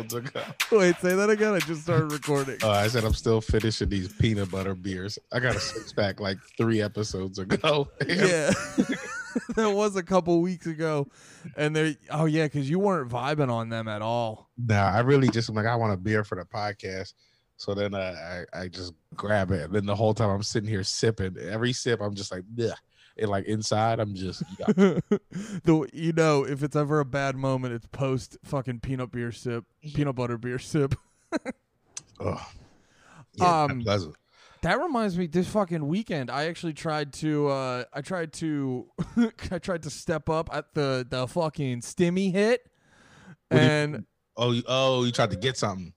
[0.00, 0.42] episodes ago.
[0.72, 1.54] Wait, say that again.
[1.54, 2.58] I just started recording.
[2.62, 5.18] Uh, I said I'm still finishing these peanut butter beers.
[5.32, 7.88] I got a six pack like three episodes ago.
[8.06, 8.50] yeah.
[9.56, 11.08] that was a couple weeks ago.
[11.56, 14.50] And they oh yeah, because you weren't vibing on them at all.
[14.58, 17.14] Nah, I really just like, I want a beer for the podcast.
[17.58, 19.62] So then uh, I, I just grab it.
[19.62, 21.36] And then the whole time I'm sitting here sipping.
[21.38, 22.74] Every sip, I'm just like, Bleh.
[23.18, 25.00] And like inside, I'm just, yuck.
[25.64, 29.64] the you know, if it's ever a bad moment, it's post fucking peanut beer sip,
[29.94, 30.94] peanut butter beer sip.
[32.20, 32.38] Ugh.
[33.34, 34.14] Yeah, Um, pleasant.
[34.62, 38.86] That reminds me, this fucking weekend, I actually tried to, uh, I tried to,
[39.50, 42.62] I tried to step up at the the fucking stimmy hit,
[43.48, 44.04] What do you- and
[44.38, 45.92] Oh, you, oh, you tried to get something.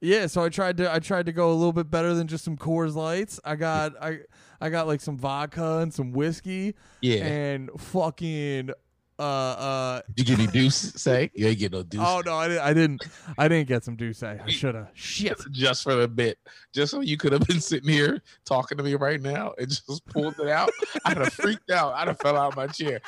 [0.00, 2.44] Yeah, so I tried to, I tried to go a little bit better than just
[2.44, 3.40] some Coors Lights.
[3.44, 4.20] I got, I,
[4.60, 7.24] I got like some vodka and some whiskey, Yeah.
[7.26, 8.70] and fucking,
[9.18, 10.96] uh, uh, Did you get any D'ussé?
[10.96, 12.04] Say you ain't get no D'ussé.
[12.06, 13.04] oh no, I didn't, I didn't,
[13.38, 14.40] I didn't get some D'ussé.
[14.40, 14.90] I should have.
[14.94, 15.36] Shit.
[15.50, 16.38] just for the bit,
[16.72, 20.06] just so you could have been sitting here talking to me right now and just
[20.06, 20.70] pulled it out.
[21.04, 21.94] I'd have freaked out.
[21.94, 23.00] I'd have fell out of my chair.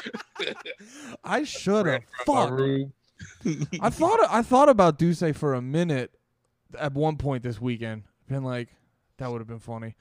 [1.22, 2.02] I should have.
[2.26, 2.58] Fuck.
[3.80, 6.10] I thought I thought about D'ussé for a minute
[6.78, 8.04] at one point this weekend.
[8.28, 8.68] Been like,
[9.18, 9.94] that would have been funny.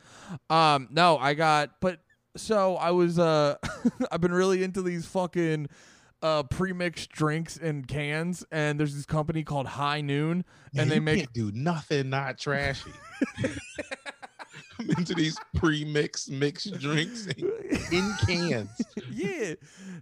[0.50, 2.00] Um, no, I got, but
[2.38, 3.56] so I was uh,
[4.12, 5.68] I've been really into these fucking
[6.22, 10.46] uh pre-mixed drinks in cans, and there's this company called High Noon,
[10.76, 12.92] and they you make do nothing not trashy.
[14.80, 17.28] I'm into these pre-mixed mixed drinks
[17.92, 18.70] in cans.
[19.12, 19.54] yeah,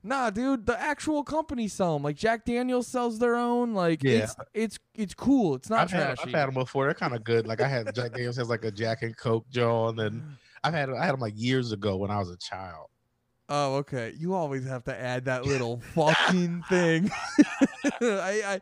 [0.03, 2.03] nah, dude, the actual company sell them.
[2.03, 3.73] Like Jack Daniels sells their own.
[3.73, 4.19] Like Yeah.
[4.23, 5.55] it's it's it's cool.
[5.55, 6.21] It's not I've had, trashy.
[6.33, 6.85] I've had them before.
[6.85, 7.47] They're kind of good.
[7.47, 10.21] Like I had Jack Daniels has like a Jack and Coke John, and
[10.63, 12.87] I've had I had them like years ago when I was a child.
[13.49, 14.13] Oh, okay.
[14.17, 17.09] You always have to add that little fucking thing.
[18.01, 18.59] I, I,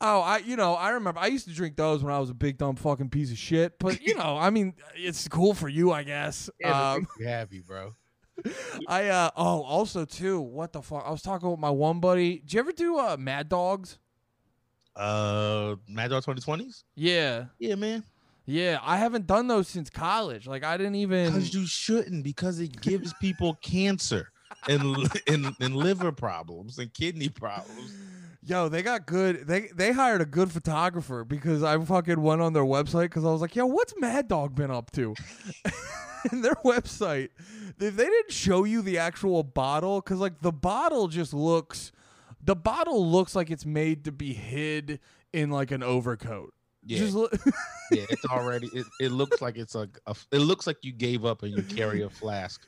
[0.00, 2.34] oh, I, you know, I remember I used to drink those when I was a
[2.34, 3.78] big dumb fucking piece of shit.
[3.80, 6.48] But you know, I mean, it's cool for you, I guess.
[6.60, 7.92] Yeah, um, you happy, bro.
[8.88, 11.04] I, uh, oh, also too, what the fuck?
[11.04, 12.38] I was talking with my one buddy.
[12.38, 13.98] Did you ever do uh Mad Dogs?
[14.94, 16.84] Uh, Mad Dog 2020s.
[16.94, 18.04] Yeah, Yeah, man.
[18.46, 18.78] Yeah.
[18.82, 20.46] I haven't done those since college.
[20.46, 21.26] Like, I didn't even.
[21.26, 24.30] Because you shouldn't, because it gives people cancer
[24.68, 24.96] and,
[25.26, 27.92] and and liver problems and kidney problems.
[28.42, 29.46] Yo, they got good.
[29.46, 33.30] They they hired a good photographer because I fucking went on their website because I
[33.30, 35.14] was like, yo, what's Mad Dog been up to?
[36.30, 37.28] and their website,
[37.78, 41.92] if they didn't show you the actual bottle, because like the bottle just looks,
[42.42, 45.00] the bottle looks like it's made to be hid
[45.32, 46.54] in like an overcoat.
[46.84, 47.32] Yeah, Just look,
[47.90, 48.68] yeah, it's already.
[48.72, 50.14] It, it looks like it's a, a.
[50.32, 52.62] It looks like you gave up and you carry a flask.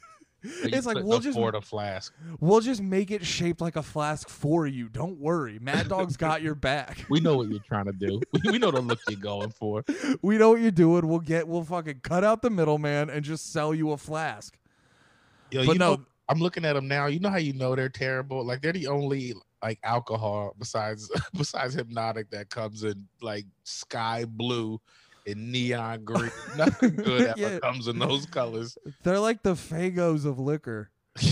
[0.45, 2.13] It's like, we'll just- afford a flask.
[2.41, 4.89] we'll just make it shaped like a flask for you.
[4.89, 6.99] Don't worry, Mad Dog's got your back.
[7.09, 8.21] We know what you're trying to do.
[8.33, 9.85] We, we know the look you're going for.
[10.21, 11.07] we know what you're doing.
[11.07, 14.59] We'll get, we'll fucking cut out the middleman and just sell you a flask.
[15.53, 17.07] Yo, But you no, know, I'm looking at them now.
[17.07, 18.45] You know how you know they're terrible?
[18.45, 24.81] Like they're the only like alcohol besides besides Hpnotiq that comes in like sky blue
[25.27, 26.31] and neon green.
[26.57, 27.59] Nothing good ever Yeah.
[27.61, 28.77] comes in those colors.
[29.05, 30.91] They're like the Faygos of liquor.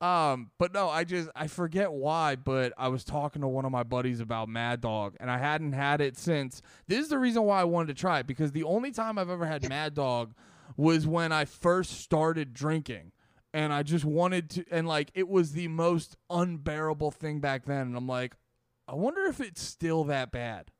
[0.00, 3.72] um, but no, I just I forget why, but I was talking to one of
[3.72, 6.60] my buddies about Mad Dog, and I hadn't had it since.
[6.86, 9.30] This is the reason why I wanted to try it because the only time I've
[9.30, 10.34] ever had Mad Dog
[10.76, 13.12] was when I first started drinking,
[13.52, 17.88] and I just wanted to, and like it was the most unbearable thing back then,
[17.88, 18.36] and I'm like,
[18.88, 20.70] I wonder if it's still that bad.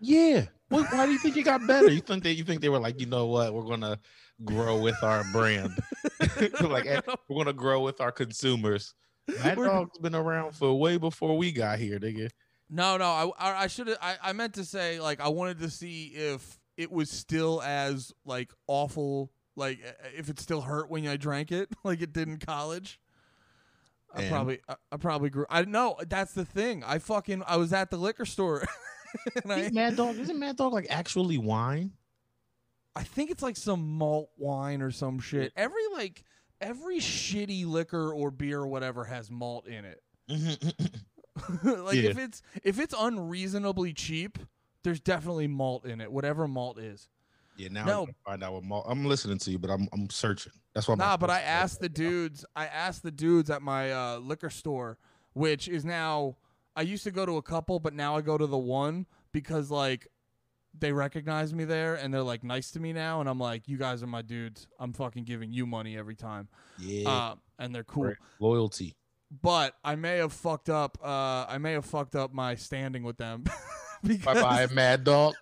[0.00, 0.46] Yeah.
[0.68, 1.90] What, why do you think it got better?
[1.90, 3.98] You think that you think they were like, you know what, we're gonna
[4.44, 5.72] grow with our brand.
[6.60, 6.86] like
[7.28, 8.94] we're gonna grow with our consumers.
[9.42, 12.30] Mad We're- Dog's been around for way before we got here, nigga.
[12.68, 13.98] No, no, I I, should have.
[14.02, 18.12] I, I meant to say like I wanted to see if it was still as
[18.24, 19.80] like awful, like
[20.16, 23.00] if it still hurt when I drank it, like it did in college.
[24.14, 24.30] I And?
[24.30, 25.46] probably I, I probably grew.
[25.50, 26.84] I know that's the thing.
[26.84, 28.64] I fucking I was at the liquor store,
[29.42, 31.92] and I Mad Dog isn't Mad Dog like actually wine?
[32.94, 35.52] I think it's like some malt wine or some shit.
[35.56, 36.22] Every like
[36.60, 40.02] every shitty liquor or beer or whatever has malt in it.
[41.64, 42.10] like Yeah.
[42.10, 44.38] if it's if it's unreasonably cheap,
[44.82, 47.08] there's definitely malt in it, whatever malt is.
[47.56, 48.02] Yeah, now No.
[48.04, 48.86] I'm find out what malt.
[48.88, 50.52] I'm listening to you, but I'm I'm searching.
[50.74, 50.94] That's why.
[50.94, 52.44] my Nah, but I asked the dudes.
[52.54, 54.98] I asked the dudes at my uh, liquor store,
[55.32, 56.36] which is now.
[56.78, 59.70] I used to go to a couple, but now I go to the one because
[59.70, 60.06] like
[60.78, 63.78] they recognize me there and they're like nice to me now, and I'm like, you
[63.78, 64.68] guys are my dudes.
[64.78, 66.48] I'm fucking giving you money every time,
[66.78, 68.04] Yeah, uh, and they're cool.
[68.04, 68.16] right.
[68.40, 68.94] loyalty.
[69.40, 70.98] but I may have fucked up.
[71.02, 73.44] Uh, I may have fucked up my standing with them.
[74.02, 75.34] because Bye bye, Mad Dog.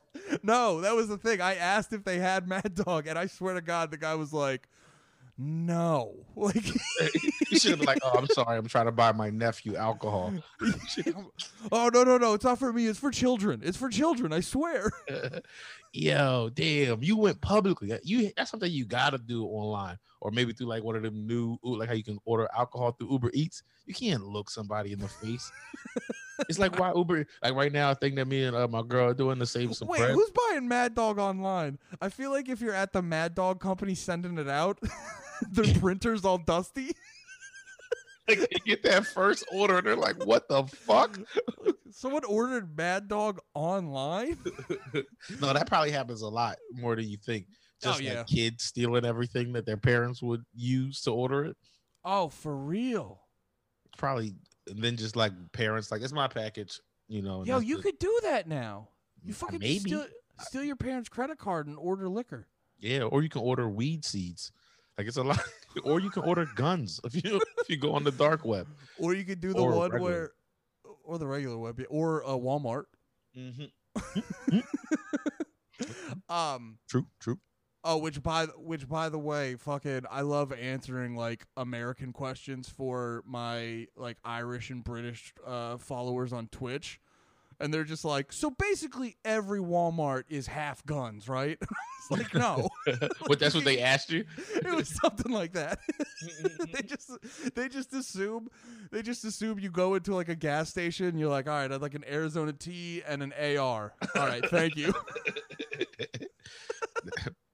[0.43, 1.41] No, that was the thing.
[1.41, 4.33] I asked if they had Mad Dog, and I swear to God, the guy was
[4.33, 4.69] like,
[5.39, 6.65] "No." Like,
[7.51, 10.35] You should have been like, "Oh, I'm sorry, I'm trying to buy my nephew alcohol."
[11.73, 12.35] oh no, no, no!
[12.35, 12.87] It's not for me.
[12.87, 13.61] It's for children.
[13.65, 14.33] It's for children.
[14.33, 14.91] I swear.
[15.97, 17.93] Yo, damn, you went publicly.
[18.03, 21.57] You that's something you gotta do online, or maybe through like one of them new,
[21.63, 23.63] like how you can order alcohol through Uber Eats.
[23.87, 25.53] You can't look somebody in the face.
[26.49, 29.11] it's like why Uber, like right now, I think that me and uh, my girl
[29.11, 30.11] are doing the same some Wait, bread.
[30.11, 31.79] who's buying Mad Dog online?
[32.01, 34.81] I feel like if you're at the Mad Dog company sending it out,
[35.53, 36.91] the printer's all dusty.
[38.29, 41.19] Like, they get that first order and they're like, "What the fuck?"
[41.91, 44.39] Someone ordered Mad Dog online.
[45.41, 47.47] no, that probably happens a lot more than you think.
[47.85, 48.15] Oh, Just yeah.
[48.19, 51.57] like kids stealing everything that their parents would use to order it.
[52.03, 53.21] Oh, for real?
[53.99, 54.35] Probably,
[54.69, 57.45] and then just like parents, like it's my package, you know.
[57.45, 58.89] Yo, you the- could do that now.
[59.23, 59.79] You fucking maybe.
[59.81, 60.07] steal,
[60.41, 62.49] steal your parents' credit card and order liquor.
[62.81, 64.51] Yeah, or you can order weed seeds.
[64.99, 65.41] Like it's a lot.
[65.85, 68.69] or you can order guns if you if you go on the dark web.
[68.99, 70.11] Or you could do the Or one regular.
[70.13, 70.31] where,
[71.03, 72.85] or the regular web, yeah, or uh, Walmart.
[73.37, 74.59] Mm-hmm.
[76.29, 76.79] Um.
[76.89, 77.39] True, true.
[77.83, 83.23] Oh, which by which by the way, fucking, I love answering like American questions for
[83.27, 87.01] my like Irish and British uh, followers on Twitch,
[87.61, 91.59] and they're just like, so basically every Walmart is half guns, right?
[92.11, 92.69] it's like no,
[93.27, 94.25] but that's what they asked you.
[94.55, 95.79] it was something like that.
[96.73, 97.11] they just
[97.55, 98.49] they just assume
[98.91, 101.71] they just assume you go into like a gas station and you're like, all right,
[101.71, 103.95] I'd like an Arizona T and an AR.
[104.17, 104.93] All right, thank you.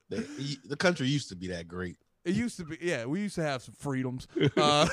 [0.09, 1.97] the, the country used to be that great.
[2.25, 3.07] It used to be, yeah.
[3.07, 4.29] We used to have some freedoms.
[4.57, 4.87] Uh,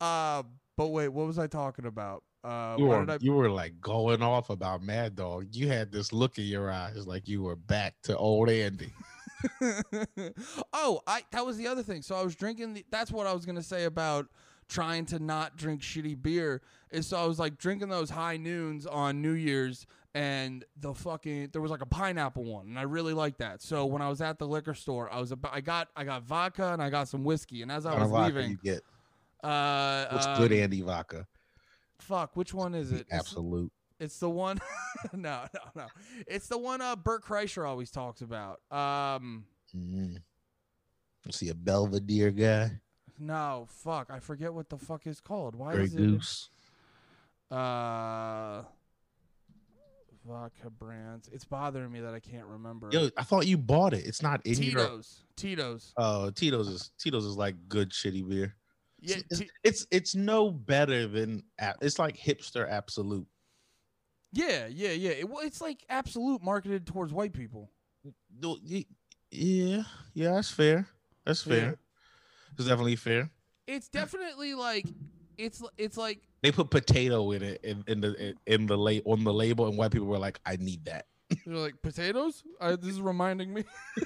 [0.00, 0.42] uh,
[0.76, 2.24] but wait, what was I talking about?
[2.44, 5.46] Uh, You were, did you were like going off about Mad Dog.
[5.52, 8.92] You had this look in your eyes like you were back to old Andy.
[10.72, 12.02] Oh, I that was the other thing.
[12.02, 12.74] So I was drinking.
[12.74, 14.26] The, that's what I was gonna say about
[14.68, 16.62] trying to not drink shitty beer.
[16.90, 19.86] Is so I was like drinking those high noons on New Year's.
[20.14, 23.62] And the fucking there was like a pineapple one, and I really liked that.
[23.62, 26.24] So when I was at the liquor store, I was about I got I got
[26.24, 28.82] vodka and I got some whiskey, and as I was leaving, you get?
[29.42, 31.26] uh, What's um, good Andy vodka?
[32.02, 33.06] Fuck, which one is it?
[33.10, 33.70] Absolut.
[34.00, 34.58] It's the one.
[35.12, 35.86] no, no, no.
[36.26, 38.60] It's the one uh, Bert Kreischer always talks about.
[38.70, 39.44] Um,
[39.76, 40.18] Mm.
[41.24, 42.72] You see a Belvedere guy,
[43.18, 44.08] no, fuck.
[44.10, 45.54] I forget what the fuck is called.
[45.54, 46.50] Why Grey is Goose.
[47.50, 47.54] it?
[47.56, 48.62] Uh,
[50.26, 51.28] vodka brands.
[51.32, 52.88] It's bothering me that I can't remember.
[52.92, 54.04] Yo, I thought you bought it.
[54.06, 54.80] It's not in your.
[54.80, 55.22] Tito's.
[55.36, 55.92] Tito's.
[55.96, 58.54] Oh, Tito's is Tito's is like good shitty beer.
[59.04, 59.16] Yeah.
[59.30, 61.42] it's, it's it's no better than
[61.80, 63.26] it's like hipster Absolut.
[64.32, 64.66] yeah.
[64.68, 64.92] Yeah.
[64.92, 65.10] Yeah.
[65.10, 67.70] It, well, it's like Absolut marketed towards white people.
[69.30, 69.82] Yeah,
[70.14, 70.86] yeah, that's fair.
[71.24, 71.54] That's Yeah.
[71.54, 71.76] fair.
[72.56, 73.30] It's definitely fair.
[73.66, 74.86] It's definitely like.
[75.38, 79.24] It's it's like They put potato in it in, in the in the la- on
[79.24, 81.06] the label, and white people were like, "I need that."
[81.46, 82.42] They're like potatoes.
[82.60, 83.64] I, this is reminding me.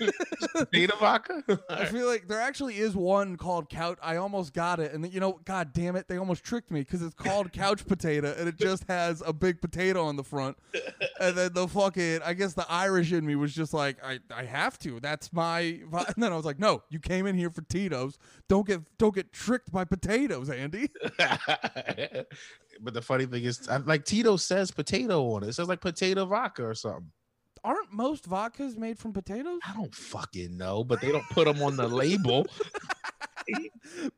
[0.52, 1.42] Potato vodka.
[1.68, 3.98] I feel like there actually is one called couch.
[4.02, 7.02] I almost got it, and you know, god damn it, they almost tricked me because
[7.02, 10.56] it's called couch potato, and it just has a big potato on the front.
[11.20, 14.44] And then the fucking, I guess the Irish in me was just like, I, I
[14.44, 15.00] have to.
[15.00, 15.80] That's my.
[15.90, 18.18] vi-" And then I was like, no, you came in here for Tito's.
[18.48, 20.90] Don't get, don't get tricked by potatoes, Andy.
[22.80, 25.48] but the funny thing is, like Tito says potato on it.
[25.48, 27.10] It says like potato vodka or something.
[27.66, 29.58] Aren't most vodkas made from potatoes?
[29.68, 32.46] I don't fucking know, but they don't put them on the label.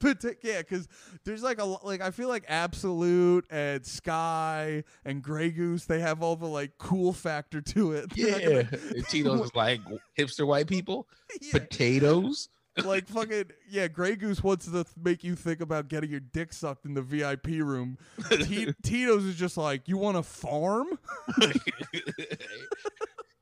[0.00, 0.87] Pota- yeah, because
[1.25, 6.23] there's like a like I feel like Absolut and Skyy and Grey Goose they have
[6.23, 8.07] all the like cool factor to it.
[8.17, 8.64] Yeah,
[9.09, 9.81] Tito's is like
[10.19, 11.09] hipster white people.
[11.40, 12.49] yeah, Potatoes.
[12.85, 13.88] like fucking yeah.
[13.88, 17.02] Grey Goose wants to th- make you think about getting your dick sucked in the
[17.02, 17.97] VIP room.
[18.31, 20.99] T- Tito's is just like you want to farm.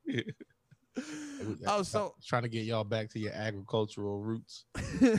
[1.67, 4.65] Oh, so trying to get y'all back to your agricultural roots.
[4.77, 5.13] so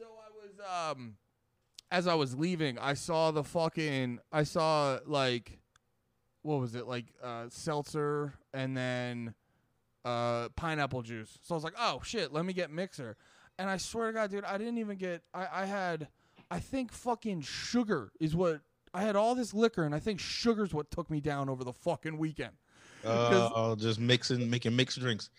[0.00, 1.16] I was um
[1.90, 5.58] as I was leaving, I saw the fucking I saw like
[6.42, 6.86] what was it?
[6.86, 9.34] Like uh seltzer and then
[10.04, 11.38] uh pineapple juice.
[11.42, 13.16] So I was like, "Oh shit, let me get mixer."
[13.58, 16.08] And I swear to god, dude, I didn't even get I I had
[16.50, 18.62] I think fucking sugar is what
[18.94, 21.72] I had all this liquor and I think sugar's what took me down over the
[21.72, 22.52] fucking weekend.
[23.04, 25.30] Uh, just mixing, making mixed drinks.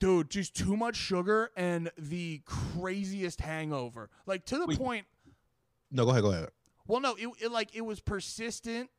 [0.00, 4.10] dude, just too much sugar and the craziest hangover.
[4.26, 4.78] Like to the Wait.
[4.78, 5.06] point.
[5.90, 6.48] No, go ahead, go ahead.
[6.86, 8.90] Well, no, it, it like it was persistent.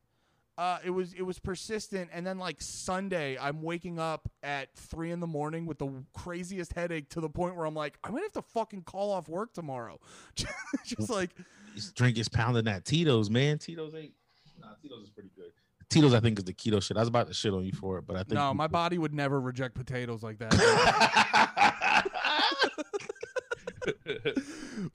[0.55, 5.09] Uh, it was it was persistent, and then like Sunday, I'm waking up at three
[5.09, 8.21] in the morning with the craziest headache to the point where I'm like, I'm gonna
[8.21, 9.99] have to fucking call off work tomorrow.
[10.85, 11.31] Just like,
[11.73, 13.57] This drink is pounding that Tito's, man.
[13.57, 14.13] Tito's ain't.
[14.61, 15.51] Nah, Tito's is pretty good.
[15.93, 16.97] Tito's, I think, is the keto shit.
[16.97, 18.97] I was about to shit on you for it, but I think no, my body
[18.97, 20.53] would never reject potatoes like that.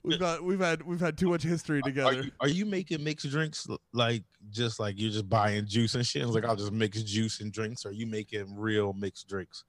[0.03, 2.23] we've got we've had we've had too much history Are together.
[2.23, 6.23] you, are you making mixed drinks like just like you're just buying juice and shit?
[6.23, 7.85] It's like I'll just mix juice and drinks.
[7.85, 9.63] Or are you making real mixed drinks?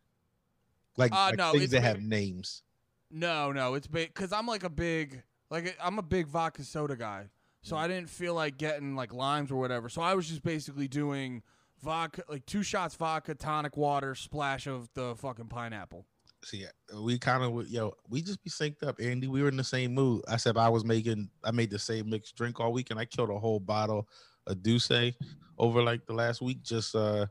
[0.96, 2.62] Like, Uh, like no, things that have names.
[3.10, 6.96] No, no, it's big because I'm like a big like I'm a big vodka soda
[6.96, 7.26] guy,
[7.62, 9.88] so I didn't feel like getting like limes or whatever.
[9.88, 11.42] So I was just basically doing
[11.82, 16.06] vodka, like two shots vodka, tonic water, splash of the fucking pineapple.
[16.42, 16.64] See,
[16.96, 19.26] we kind of yo, we just be synced up, Andy.
[19.26, 20.22] We were in the same mood.
[20.26, 23.04] I said I was making, I made the same mixed drink all week, and I
[23.04, 24.08] killed a whole bottle
[24.46, 25.14] of D'ussé
[25.58, 27.26] over like the last week, just uh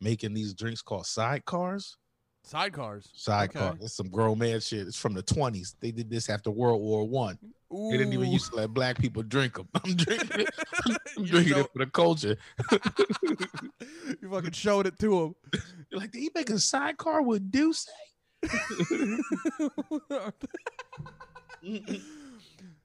[0.00, 1.96] making these drinks called sidecars.
[2.46, 3.08] Sidecars.
[3.14, 3.70] Sidecar.
[3.70, 3.84] Okay.
[3.84, 4.86] It's some grown man shit.
[4.86, 5.76] It's from the twenties.
[5.80, 7.38] They did this after World War One.
[7.70, 9.68] They didn't even used to let black people drink them.
[9.74, 10.54] I'm drinking it.
[11.16, 12.36] I'm drinking it for the culture.
[14.20, 15.34] you fucking showed it to him.
[15.90, 17.88] You're like, make a sidecar with D'ussé?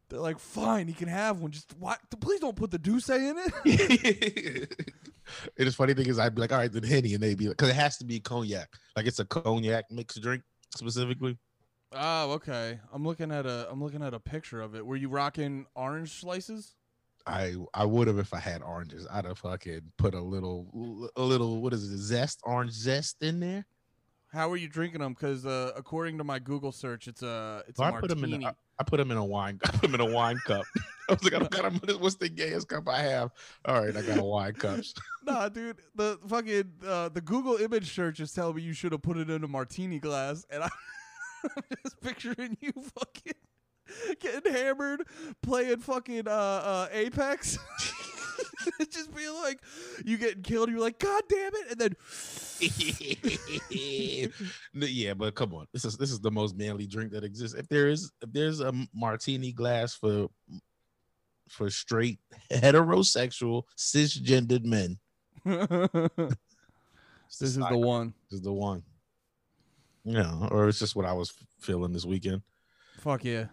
[0.09, 1.51] They're like, fine, he can have one.
[1.51, 1.99] Just what?
[2.19, 4.69] Please don't put the D'ussé in it.
[5.55, 7.47] it is funny thing is I'd be like, all right, then Henny, and they'd be
[7.47, 8.69] like, because it has to be cognac.
[8.95, 10.43] Like it's a cognac mixed drink
[10.75, 11.37] specifically.
[11.91, 12.79] Oh, okay.
[12.93, 14.85] I'm looking at a I'm looking at a picture of it.
[14.85, 16.75] Were you rocking orange slices?
[17.27, 19.07] I I would have if I had oranges.
[19.11, 23.39] I'd have fucking put a little a little what is it zest orange zest in
[23.39, 23.65] there.
[24.31, 25.13] How are you drinking them?
[25.13, 28.19] Because uh, according to my Google search, it's a it's So a I put them
[28.21, 28.43] martini.
[28.45, 28.49] in.
[28.49, 29.59] A, I put them in a wine.
[29.59, 29.75] Cup.
[29.75, 30.65] I put them in a wine cup.
[31.09, 33.31] I was like, I got What's the gayest cup I have?
[33.65, 34.93] All right, I got a wine cups.
[35.25, 39.01] nah, dude, the fucking uh, the Google image search is telling me you should have
[39.01, 40.69] put it in a martini glass, and I,
[41.43, 43.33] I'm just picturing you fucking
[44.19, 45.03] getting hammered,
[45.41, 47.57] playing fucking uh, uh, Apex.
[48.91, 49.59] just being like,
[50.05, 51.95] you getting killed, you're like, God damn it, and then
[54.89, 57.57] yeah, but come on, this is this is the most manly drink that exists.
[57.57, 60.27] If there is if there's a martini glass for
[61.47, 62.19] for straight
[62.51, 64.97] heterosexual cisgendered men,
[65.45, 66.37] this
[67.41, 68.13] is the one.
[68.29, 68.83] This is the one.
[70.03, 72.41] Yeah, or it's just what I was feeling this weekend.
[72.99, 73.45] Fuck yeah.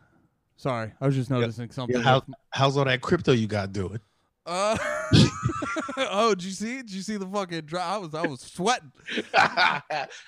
[0.56, 1.96] Sorry, I was just noticing something.
[1.96, 4.00] Yeah, how, how's all that crypto you got doing?
[4.46, 4.78] Uh,
[5.96, 6.76] oh, did you see?
[6.76, 7.94] Did you see the fucking dry?
[7.94, 8.92] I was, I was sweating.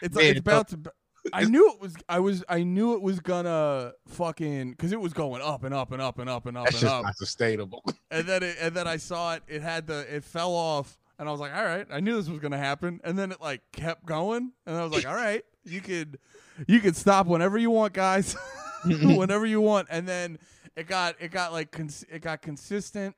[0.03, 0.81] It's, Man, it's about to.
[1.33, 1.95] I knew it was.
[2.09, 2.45] I was.
[2.49, 6.19] I knew it was gonna fucking because it was going up and up and up
[6.19, 6.65] and up and up and up.
[6.65, 7.03] That's and just up.
[7.05, 7.85] not sustainable.
[8.11, 9.43] And then it, and then I saw it.
[9.47, 10.07] It had the.
[10.15, 11.87] It fell off, and I was like, all right.
[11.93, 13.01] I knew this was gonna happen.
[13.05, 16.19] And then it like kept going, and I was like, all right, you could,
[16.67, 18.35] you could stop whenever you want, guys,
[18.85, 19.89] whenever you want.
[19.91, 20.39] And then
[20.75, 23.15] it got it got like cons- it got consistent,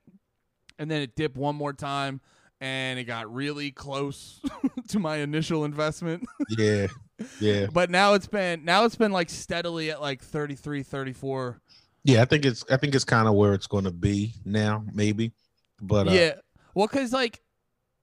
[0.81, 2.21] and then it dipped one more time.
[2.61, 4.41] And it got really close
[4.89, 6.27] to my initial investment.
[6.59, 6.89] yeah,
[7.41, 11.61] yeah, but now it's been now it's been like steadily at like 33 34
[12.05, 12.21] yeah.
[12.21, 15.33] I think it's I think it's kind of where it's going to be now, maybe.
[15.81, 16.33] But uh, yeah
[16.75, 17.41] well because like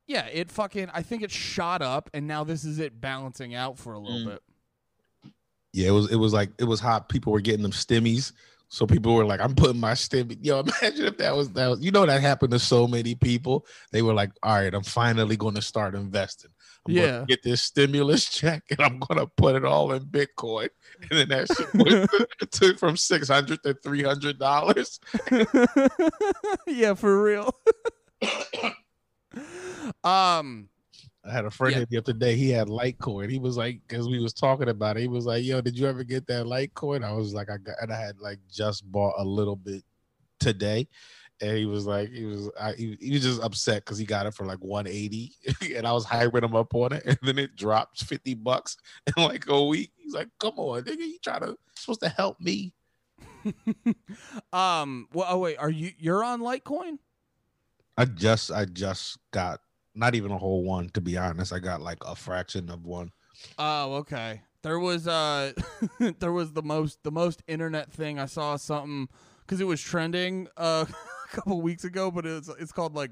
[0.08, 3.78] yeah it fucking i think it shot up and now this is it balancing out
[3.78, 4.26] for a little Mm.
[4.26, 4.42] bit
[5.74, 7.10] yeah, it was it was like it was hot.
[7.10, 8.32] People were getting them stimmies.
[8.70, 10.38] So people were like, I'm putting my stimmy.
[10.42, 13.66] Yo, imagine if that was that was, you know that happened to so many people.
[13.92, 16.52] They were like, all right, I'm finally gonna start investing.
[16.88, 17.26] I'm Yeah.
[17.28, 20.70] get this stimulus check and I'm gonna put it all in Bitcoin.
[21.10, 22.10] And then that shit went
[22.40, 25.00] to, to from six hundred to three hundred dollars.
[26.68, 27.54] yeah for real
[30.04, 30.70] um
[31.28, 31.80] I had a friend Yeah.
[31.80, 32.36] hit me up today.
[32.36, 33.30] He had Litecoin.
[33.30, 35.88] He was like, because we was talking about it, he was like, "Yo, did you
[35.88, 39.14] ever get that Litecoin?" I was like, "I got," and I had like just bought
[39.18, 39.84] a little bit
[40.40, 40.88] today,
[41.42, 44.26] and he was like, he was, I, he, he was just upset because he got
[44.26, 45.34] it for like one eighty,
[45.76, 48.78] and I was hyping him up on it, and then it dropped fifty bucks
[49.16, 49.92] in like a week.
[49.98, 52.74] He's like, "Come on, nigga, you trying to supposed to help me?"
[54.54, 56.98] um well oh wait are you you're on litecoin
[57.98, 59.60] I just, I just got
[59.98, 61.54] not even a whole one to be honest.
[61.54, 63.12] I got like a fraction of one.
[63.58, 64.42] Oh, okay.
[64.62, 65.54] There was uh
[66.20, 69.10] there was the most the most internet thing I saw something
[69.48, 70.86] cuz it was trending uh
[71.32, 73.12] a couple weeks ago, but it's it's called like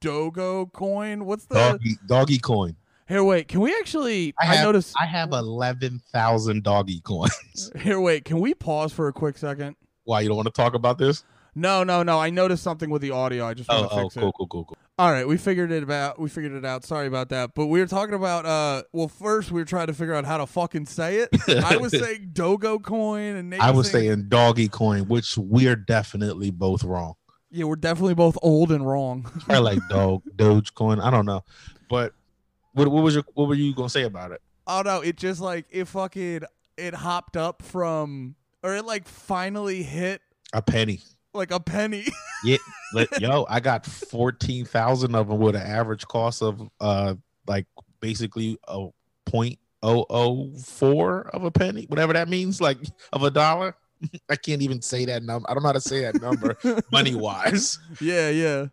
[0.00, 1.24] Dogo coin.
[1.24, 2.76] What's the Doggy, doggy coin.
[3.08, 3.48] Here, wait.
[3.48, 4.32] Can we actually?
[4.40, 4.94] I I, noticed.
[5.00, 7.70] I have eleven thousand doggy coins.
[7.78, 8.24] Here, wait.
[8.24, 9.76] Can we pause for a quick second?
[10.04, 11.24] Why you don't want to talk about this?
[11.54, 12.18] No, no, no.
[12.18, 13.44] I noticed something with the audio.
[13.46, 14.34] I just want Oh, to oh, fix cool, it.
[14.38, 14.76] cool, cool, cool.
[14.98, 16.18] All right, we figured it about.
[16.18, 16.84] We figured it out.
[16.84, 17.54] Sorry about that.
[17.54, 18.46] But we were talking about.
[18.46, 21.28] Uh, well, first we were trying to figure out how to fucking say it.
[21.64, 25.76] I was saying Dogo coin, and Nate I was saying, saying doggy coin, which we're
[25.76, 27.14] definitely both wrong.
[27.50, 29.30] yeah, we're definitely both old and wrong.
[29.48, 31.00] I like dog Doge coin.
[31.00, 31.42] I don't know,
[31.88, 32.14] but
[32.74, 34.40] what, what was your what were you gonna say about it?
[34.66, 36.42] oh no, it just like it fucking
[36.78, 40.20] it hopped up from, or it like finally hit
[40.52, 41.00] A penny.
[41.34, 42.06] Like a penny.
[42.94, 47.14] Let- Yo, I got fourteen thousand of them with an average cost of uh
[47.46, 47.66] like
[48.00, 48.88] basically a
[49.26, 52.78] point oh oh four of a penny, whatever that means, like
[53.12, 53.74] of a dollar.
[54.30, 55.48] I can't even say that number.
[55.48, 56.56] I don't know how to say that number
[56.92, 57.78] money wise.
[58.00, 58.66] yeah, yeah.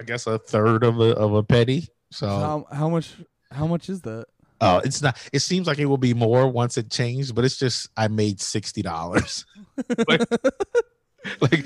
[0.00, 1.86] I guess a third of a of a penny.
[2.10, 3.14] So How how much
[3.52, 4.26] how much is that?
[4.60, 5.18] uh, it's not.
[5.32, 8.40] It seems like it will be more once it changed, but it's just I made
[8.40, 9.44] sixty dollars.
[11.40, 11.64] like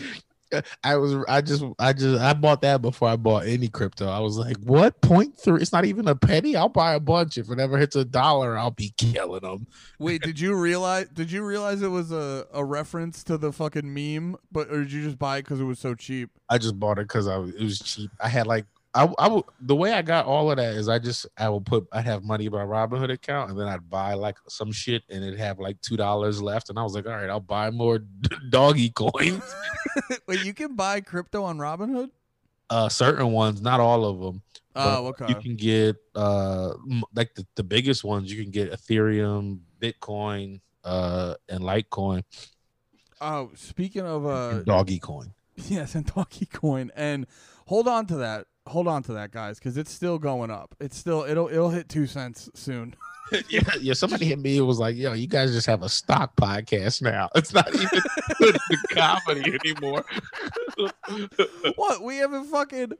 [0.82, 4.08] I was I just I just I bought that before I bought any crypto.
[4.08, 5.60] I was like, what point three?
[5.60, 6.56] It's not even a penny.
[6.56, 7.36] I'll buy a bunch.
[7.36, 9.66] If it ever hits a dollar, I'll be killing them.
[9.98, 11.08] Wait, did you realize?
[11.12, 14.36] Did you realize it was a, a reference to the fucking meme?
[14.50, 16.30] But or did you just buy it because it was so cheap?
[16.48, 18.10] I just bought it because I was- it was cheap.
[18.18, 20.98] I had like I I would the way I got all of that is I
[20.98, 24.14] just I would put I'd have money in my Robinhood account and then I'd buy
[24.14, 27.12] like some shit and it'd have like two dollars left and I was like, all
[27.12, 28.00] right, I'll buy more
[28.50, 29.42] doggy coins.
[30.26, 32.10] Wait, you can buy crypto on Robinhood?
[32.70, 34.42] uh certain ones, not all of them.
[34.76, 35.26] Oh, okay.
[35.28, 36.74] You can get uh
[37.14, 38.32] like the, the biggest ones.
[38.32, 42.22] You can get Ethereum, Bitcoin, uh, and Litecoin,
[43.20, 45.32] Oh, speaking of uh, and Doggy Coin.
[45.56, 47.26] yes, and Donkey Coin, and
[47.66, 48.46] hold on to that.
[48.68, 50.74] Hold on to that, guys, because it's still going up.
[50.80, 52.94] It's still it'll it'll hit two cents soon.
[53.48, 53.92] yeah, yeah.
[53.92, 54.56] Somebody hit me.
[54.56, 57.28] It was like, yo, you guys just have a stock podcast now.
[57.38, 57.88] It's not even
[58.40, 60.04] the comedy anymore.
[61.76, 62.92] what we haven't fucking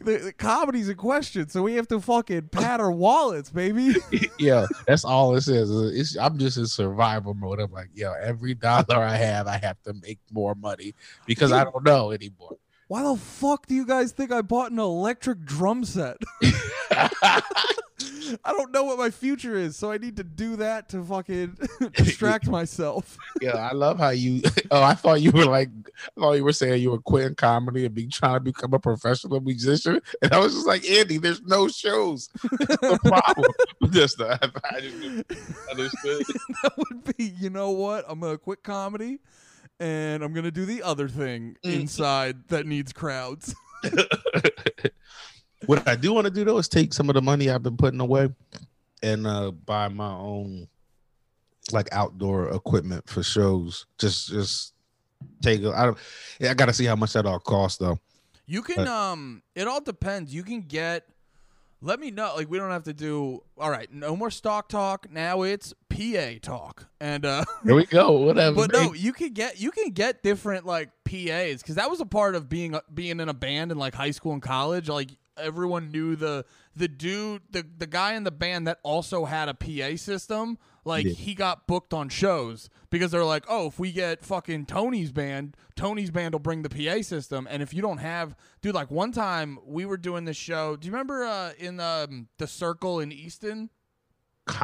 [0.00, 3.94] the, the comedy's in question, so we have to fucking pad our wallets, baby.
[4.38, 5.70] yeah, that's all it says.
[5.70, 7.60] Uh, it's, I'm just in survival mode.
[7.60, 10.94] I'm like, yo, every dollar I have, I have to make more money
[11.26, 12.56] because I don't know anymore.
[12.88, 16.18] Why the fuck do you guys think I bought an electric drum set?
[18.44, 21.56] I don't know what my future is, so I need to do that to fucking
[21.94, 23.16] distract myself.
[23.40, 24.42] Yeah, I love how you.
[24.70, 25.68] Oh, I thought you were like,
[26.16, 28.78] I thought you were saying you were quitting comedy and be trying to become a
[28.78, 32.28] professional musician, and I was just like, Andy, there's no shows.
[32.42, 33.52] That's the problem.
[33.90, 34.38] just the,
[34.72, 36.26] I just understood.
[36.62, 38.04] that would be, you know what?
[38.08, 39.20] I'm gonna quit comedy,
[39.80, 41.80] and I'm gonna do the other thing Mm.
[41.80, 43.54] inside that needs crowds.
[45.66, 47.76] what I do want to do though is take some of the money I've been
[47.76, 48.28] putting away
[49.02, 50.68] and uh buy my own
[51.72, 53.86] like outdoor equipment for shows.
[53.98, 54.74] Just just
[55.42, 55.98] take a, I don't
[56.40, 57.98] yeah, I gotta see how much that all costs though.
[58.46, 60.32] You can But- um it all depends.
[60.34, 61.04] You can get
[61.80, 65.10] let me know like we don't have to do all right, no more stock talk.
[65.10, 66.86] Now it's PA talk.
[67.00, 68.12] And uh Here we go.
[68.12, 68.56] Whatever.
[68.56, 72.06] but no, you can get you can get different like PAs cuz that was a
[72.06, 74.88] part of being being in a band in like high school and college.
[74.88, 79.48] Like everyone knew the the dude the the guy in the band that also had
[79.48, 80.58] a PA system.
[80.86, 81.12] Like Yeah.
[81.12, 85.56] he got booked on shows because they're like, "Oh, if we get fucking Tony's band,
[85.74, 89.10] Tony's band will bring the PA system." And if you don't have, dude, like one
[89.12, 90.76] time we were doing this show.
[90.76, 93.68] Do you remember uh, in um, the Circle in Easton?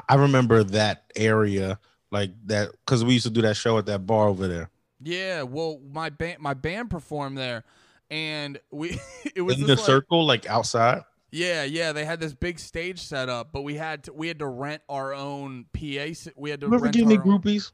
[0.08, 1.80] I remember that area
[2.12, 4.70] like that because we used to do that show at that bar over there.
[5.02, 7.64] Yeah, well, my band my band performed there,
[8.10, 9.00] and we
[9.34, 11.02] it was In the like- circle, like outside.
[11.34, 14.38] Yeah, yeah, they had this big stage set up, but we had to we had
[14.40, 16.12] to rent our own PA.
[16.36, 17.72] We had to ever rent get any our own- groupies?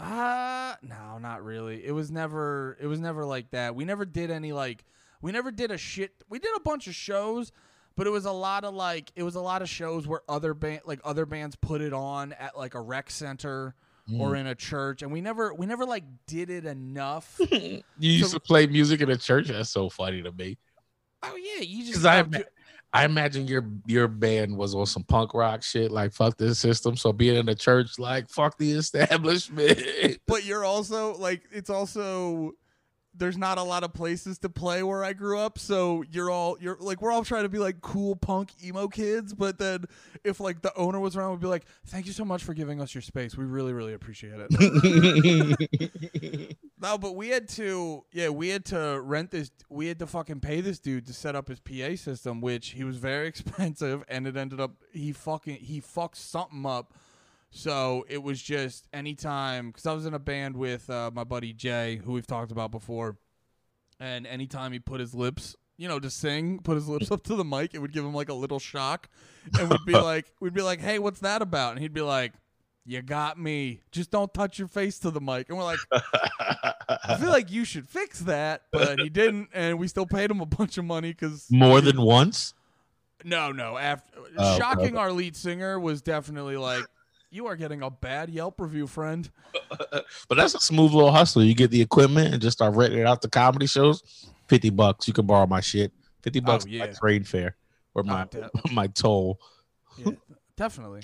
[0.00, 1.84] Uh no, not really.
[1.84, 3.74] It was never it was never like that.
[3.76, 4.84] We never did any like
[5.22, 7.52] we never did a shit we did a bunch of shows,
[7.94, 10.52] but it was a lot of like it was a lot of shows where other
[10.52, 13.74] band like other bands put it on at like a rec center
[14.10, 14.20] Mm.
[14.20, 17.40] or in a church and we never we never like did it enough.
[17.50, 19.48] You used So- to play music in a church.
[19.48, 20.58] That's so funny to me.
[21.32, 22.44] Oh yeah, you just Because I, ima-
[22.92, 26.96] I imagine your your band was on some punk rock shit, like fuck this system.
[26.96, 30.18] So being in the church, like fuck the establishment.
[30.26, 32.52] but you're also like it's also
[33.16, 36.56] there's not a lot of places to play where I grew up, so you're all
[36.60, 39.84] you're like we're all trying to be like cool punk emo kids, but then
[40.24, 42.80] if like the owner was around, we'd be like, "Thank you so much for giving
[42.80, 43.36] us your space.
[43.36, 44.50] We really really appreciate it."
[46.80, 50.40] no, but we had to yeah, we had to rent this we had to fucking
[50.40, 54.26] pay this dude to set up his PA system, which he was very expensive and
[54.26, 56.92] it ended up he fucking he fucked something up.
[57.56, 61.52] So it was just anytime because I was in a band with uh, my buddy
[61.52, 63.16] Jay, who we've talked about before,
[64.00, 67.36] and anytime he put his lips, you know, to sing, put his lips up to
[67.36, 69.08] the mic, it would give him like a little shock,
[69.58, 72.32] and we'd be like, we'd be like, "Hey, what's that about?" And he'd be like,
[72.84, 73.82] "You got me.
[73.92, 77.64] Just don't touch your face to the mic." And we're like, "I feel like you
[77.64, 81.10] should fix that," but he didn't, and we still paid him a bunch of money
[81.12, 82.52] because More than once?
[83.24, 83.78] no, no.
[83.78, 84.96] After Oh, shocking, okay.
[84.96, 86.84] our lead singer was definitely like,
[87.34, 89.30] "You are getting a bad Yelp review, friend."
[90.28, 91.42] But that's a smooth little hustle.
[91.42, 94.02] You get the equipment and just start renting it out to comedy shows.
[94.46, 95.08] Fifty bucks.
[95.08, 95.92] You can borrow my shit.
[96.22, 96.64] Fifty bucks.
[96.64, 96.86] Oh, yeah.
[96.86, 97.56] My train fare
[97.94, 99.40] or my Oh, my toll.
[99.98, 100.12] Yeah,
[100.56, 101.02] definitely.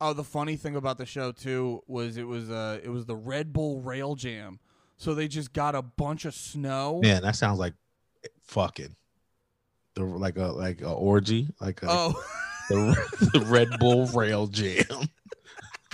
[0.00, 3.16] Oh, the funny thing about the show too was it was uh it was the
[3.16, 4.60] Red Bull Rail Jam.
[4.96, 7.00] So they just got a bunch of snow.
[7.02, 7.74] Man, that sounds like
[8.44, 8.94] fucking.
[9.94, 12.24] The, like a like a orgy, like a, Oh,
[12.68, 15.08] the, the Red Bull Rail Jam.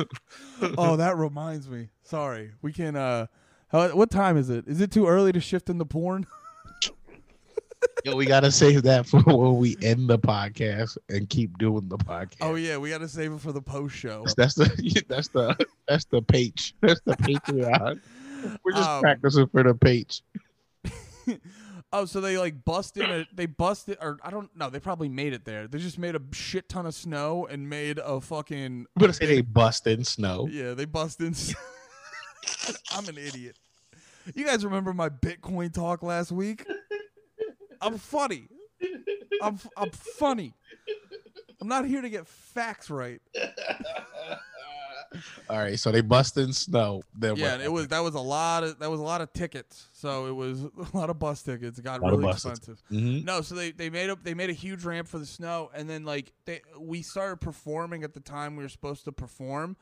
[0.78, 1.88] oh, that reminds me.
[2.02, 2.96] Sorry, we can.
[2.96, 3.26] uh
[3.68, 4.66] how, What time is it?
[4.66, 6.26] Is it too early to shift into porn?
[8.04, 11.98] Yo, we gotta save that for when we end the podcast and keep doing the
[11.98, 12.36] podcast.
[12.40, 14.24] Oh yeah, we got to save it for the post show.
[14.36, 15.56] That's the that's the
[15.88, 16.74] that's the page.
[16.80, 18.00] That's the Patreon.
[18.64, 20.22] We're just Um, practicing for the page.
[21.92, 23.29] Oh, so they like busted it.
[23.35, 24.70] They busted, or I don't know.
[24.70, 25.66] They probably made it there.
[25.66, 29.26] They just made a shit ton of snow and made a fucking I'm gonna say
[29.26, 30.48] they bust in snow.
[30.50, 31.35] Yeah, they bust in.
[32.92, 33.57] I'm an idiot.
[34.35, 36.66] You guys remember my Bitcoin talk last week?
[37.81, 38.48] I'm funny.
[39.42, 40.55] I'm I'm funny.
[41.61, 43.20] I'm not here to get facts right.
[45.48, 47.02] All right, so they bust in snow.
[47.16, 49.87] Then Yeah, it was that was a lot of that was a lot of tickets.
[49.92, 51.78] So it was a lot of bus tickets.
[51.78, 52.83] It got really expensive.
[52.90, 53.24] Mhm.
[53.24, 55.88] No, so they, they made up they made a huge ramp for the snow and
[55.88, 59.76] then like they we started performing at the time we were supposed to perform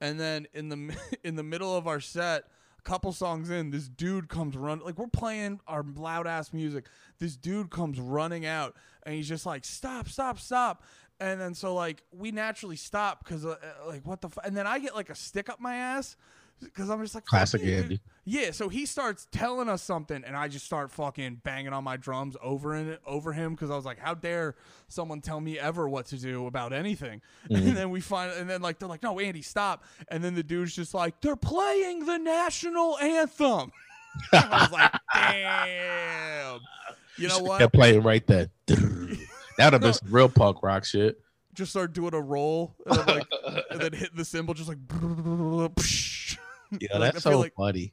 [0.00, 2.44] and then in the in the middle of our set
[2.78, 6.86] a couple songs in this dude comes run like we're playing our loud ass music
[7.18, 10.82] this dude comes running out and he's just like stop stop stop
[11.20, 14.38] and then so like we naturally stop cuz uh, uh, like what the f-?
[14.44, 16.16] and then I get like a stick up my ass
[16.72, 18.00] cuz I'm just like Classic you, dude." Andy.
[18.26, 21.98] Yeah, so he starts telling us something, and I just start fucking banging on my
[21.98, 24.54] drums over in over him because I was like, "How dare
[24.88, 28.62] someone tell me ever what to do about anything?" And then we find, and then
[28.62, 32.16] like they're like, "No, Andy, stop!" And then the dude's just like, "They're playing the
[32.16, 33.72] national anthem."
[34.32, 36.60] I was like, "Damn!"
[37.18, 37.58] You know what?
[37.58, 38.48] They're playing right there.
[39.58, 41.20] That would have been some real punk rock shit.
[41.54, 43.26] Just start doing a roll, and, I'm like,
[43.70, 44.78] and then hitting the cymbal, just like.
[46.80, 47.92] Yeah, Like, that's so like- funny.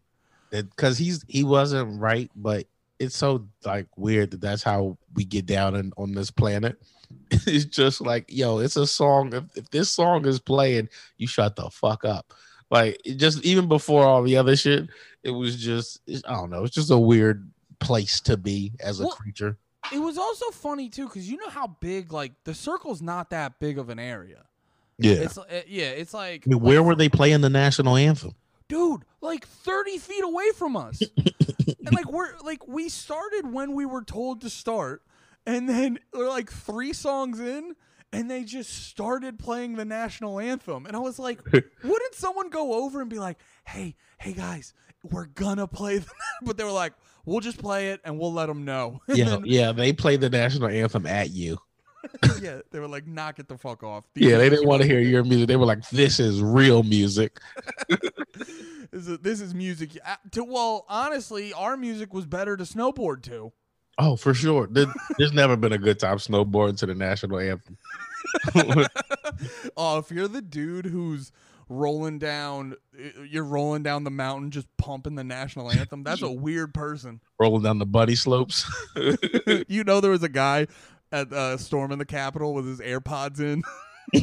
[0.49, 2.65] Because he's he wasn't right, but
[2.99, 6.77] it's so like weird that that's how we get down in, on this planet.
[7.31, 9.33] It's just like, yo, it's a song.
[9.33, 12.33] If, if this song is playing, you shut the fuck up.
[12.69, 14.89] Like it just even before all the other shit,
[15.23, 16.63] it was just it's- I don't know.
[16.65, 19.57] It's just a weird place to be as a Well, creature.
[19.91, 23.59] It was also funny too, because you know how big like the circle's not that
[23.59, 24.45] big of an area.
[24.97, 25.13] Yeah.
[25.13, 28.35] It's uh, yeah, it's like, I mean, where like, were they playing the national anthem?
[28.71, 29.03] dude?
[29.19, 34.03] Like thirty feet away from us, and like we're like we started when we were
[34.03, 35.03] told to start,
[35.45, 37.75] and then we're like three songs in.
[38.13, 41.39] And they just started playing the national anthem, and I was like,
[41.83, 46.11] "Wouldn't someone go over and be like, hey, hey guys, we're gonna play?" The-.
[46.41, 46.91] But they were like,
[47.25, 50.29] "We'll just play it, and we'll let them know." Yeah, then- yeah, they played the
[50.29, 51.57] national anthem at you.
[52.41, 54.99] yeah, they were like, "Knock it the fuck off." Yeah, they didn't want to hear
[54.99, 55.47] your music.
[55.47, 57.39] They were like, "This is real music."
[58.91, 59.97] This is, this is music.
[60.05, 63.53] uh, To well, honestly, our music was better to snowboard to.
[63.97, 64.67] Oh, for sure.
[64.69, 67.77] There- There's never been a good time snowboarding to the national anthem.
[69.77, 71.31] oh, if you're the dude who's
[71.71, 72.75] rolling down,
[73.27, 76.03] you're rolling down the mountain, just pumping the national anthem.
[76.03, 77.21] That's a weird person.
[77.39, 78.69] Rolling down the buddy slopes.
[79.67, 80.67] you know, there was a guy
[81.11, 83.63] at uh, storming the Capitol with his AirPods in.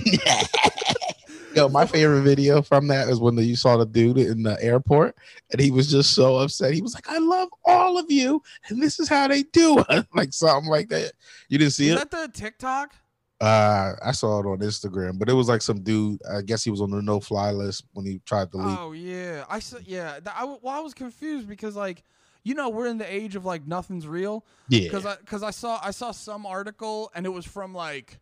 [1.55, 5.17] Yo, my favorite video from that is when you saw the dude in the airport
[5.51, 6.75] and he was just so upset.
[6.75, 10.07] He was like, I love all of you, and this is how they do it.
[10.15, 11.13] like something like that.
[11.49, 12.11] You didn't see Is it?
[12.11, 12.95] that the TikTok?
[13.41, 16.21] Uh, I saw it on Instagram, but it was like some dude.
[16.29, 18.79] I guess he was on the no-fly list when he tried to leave.
[18.81, 19.79] Oh yeah, I saw.
[19.85, 22.03] Yeah, I well, I was confused because like
[22.43, 24.81] you know we're in the age of like nothing's real Yeah.
[24.85, 28.19] because I because I saw I saw some article and it was from like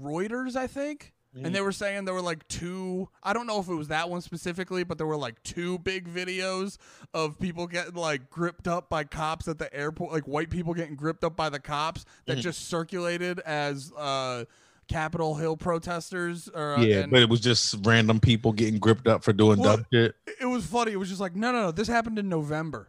[0.00, 1.46] Reuters I think Mm.
[1.46, 4.08] and they were saying there were like two I don't know if it was that
[4.08, 6.78] one specifically but there were like two big videos
[7.12, 10.94] of people getting like gripped up by cops at the airport like white people getting
[10.94, 12.42] gripped up by the cops that Mhm.
[12.42, 14.44] just circulated as uh
[14.86, 19.24] Capitol Hill protesters or yeah, and but it was just random people getting gripped up
[19.24, 20.14] for doing Well- dumb shit.
[20.40, 22.88] it was funny it was just like no no no this happened in November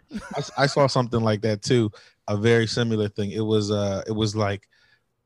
[0.57, 1.91] I saw something like that too.
[2.27, 3.31] A very similar thing.
[3.31, 4.67] It was uh, it was like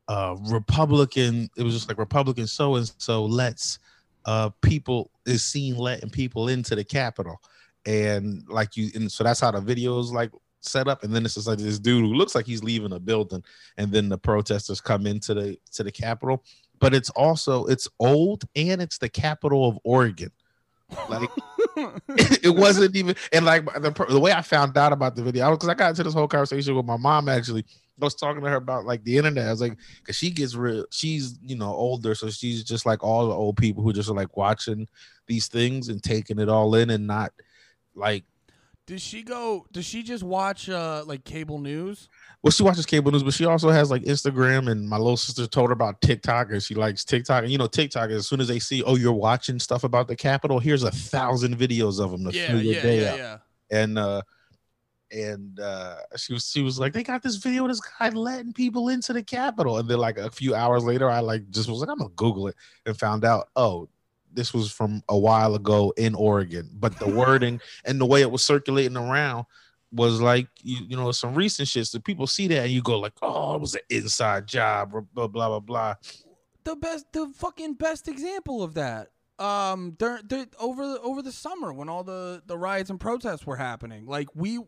[0.10, 1.50] uh, Republican.
[1.56, 3.80] It was just like Republican so and so lets
[4.26, 7.40] uh people is seen letting people into the Capitol,
[7.86, 11.04] and like you, and so that's how the video is like set up.
[11.04, 13.44] And then it's just like this dude who looks like he's leaving a building,
[13.78, 16.44] and then the protesters come into the to the Capitol.
[16.80, 20.32] But it's also it's old and it's the capital of Oregon.
[21.08, 21.30] Like
[22.44, 25.70] it wasn't even and like the, the way I found out about the video because
[25.70, 27.66] I got into this whole conversation with my mom actually.
[28.02, 29.48] I was talking to her about like the internet.
[29.48, 33.04] I was like, because she gets real, she's you know older, so she's just like
[33.04, 34.88] all the old people who just are like watching
[35.28, 37.32] these things and taking it all in and not
[37.96, 38.24] like.
[38.88, 39.68] Does she go?
[39.72, 42.10] Does she just watch uh like cable news?
[42.42, 44.72] Well, she watches cable news, but she also has like Instagram.
[44.72, 47.44] And my little sister told her about TikTok, and she likes TikTok.
[47.44, 50.16] And you know, TikTok as soon as they see, oh, you're watching stuff about the
[50.16, 53.18] Capitol, here's a thousand videos of them to Yeah, fill your yeah, day yeah, up.
[53.20, 53.38] yeah.
[53.84, 54.22] and uh
[55.12, 58.54] and uh she was she was like they got this video of this guy letting
[58.54, 61.80] people into the capitol and then like a few hours later i like just was
[61.80, 63.88] like i'm gonna google it and found out oh
[64.32, 68.30] this was from a while ago in oregon but the wording and the way it
[68.30, 69.46] was circulating around
[69.92, 73.00] was like you, you know some recent shit so people see that and you go
[73.00, 75.96] like oh it was an inside job blah blah blah blah, blah.
[76.66, 79.10] The best, the fucking best example of that.
[79.40, 83.46] Um, there, there, over the over the summer when all the the riots and protests
[83.46, 84.60] were happening, like we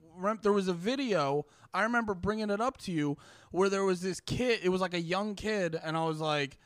[0.42, 1.46] there was a video.
[1.74, 3.18] I remember bringing it up to you
[3.52, 4.62] where there was this kid.
[4.64, 6.58] It was like a young kid, and I was like.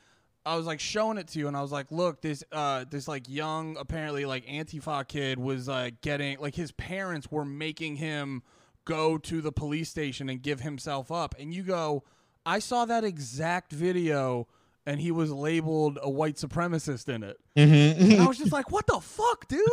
[0.44, 3.08] I was like showing it to you, and I was like, "Look, this uh, this
[3.08, 8.44] like young, apparently like Antifa kid was like getting like his parents were making him
[8.84, 12.04] go to the police station and give himself up." And you go,
[12.46, 14.46] "I saw that exact video,
[14.86, 18.12] and he was labeled a white supremacist in it." Mm-hmm.
[18.12, 19.66] And I was just like, "What the fuck, dude?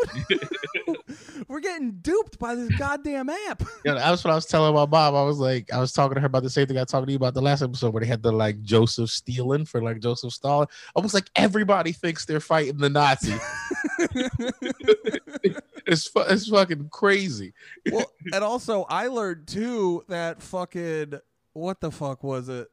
[1.47, 5.15] We're getting duped by this goddamn app." Yeah, that's what I was telling my mom.
[5.15, 7.11] I was like, I was talking to her about the same thing I talked to
[7.11, 10.33] you about the last episode where they had the like Joseph stealing for like Joseph
[10.33, 10.67] Stalin.
[10.95, 13.35] I was like, everybody thinks they're fighting the Nazi.
[15.85, 17.53] it's fu- it's fucking crazy.
[17.91, 21.19] well, and also I learned too that fucking
[21.53, 22.67] what the fuck was it?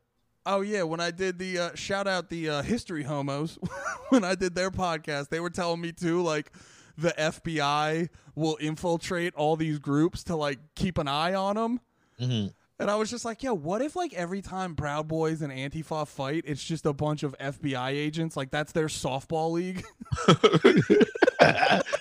[0.46, 3.58] Oh yeah, when I did the uh, shout out the uh, history homos
[4.08, 6.52] when I did their podcast, they were telling me too like
[6.96, 11.80] the FBI will infiltrate all these groups to like keep an eye on them.
[12.20, 12.52] Mhm.
[12.78, 16.08] And I was just like, yeah, what if like every time Proud Boys and Antifa
[16.08, 18.38] fight, it's just a bunch of FBI agents?
[18.38, 19.84] Like that's their softball league.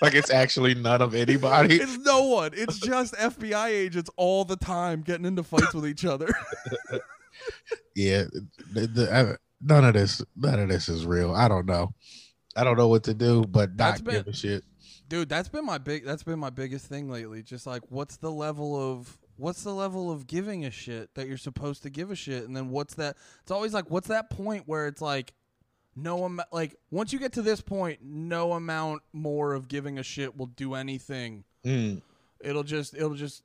[0.01, 1.75] like it's actually none of anybody.
[1.75, 2.51] it's no one.
[2.53, 6.29] It's just FBI agents all the time getting into fights with each other.
[7.95, 8.25] Yeah,
[8.73, 11.33] the, the, I- none of this, none of this is real.
[11.33, 11.93] I don't know.
[12.55, 14.63] I don't know what to do, but That's not been- give a shit.
[15.09, 17.41] Dude, that's been my big that's been my biggest thing lately.
[17.41, 21.35] Just like what's the level of what's the level of giving a shit that you're
[21.37, 24.63] supposed to give a shit and then what's that it's always like what's that point
[24.67, 25.33] where it's like
[25.95, 30.03] no amount like once you get to this point no amount more of giving a
[30.03, 32.01] shit will do anything Mm.
[32.41, 33.41] it'll just it'll just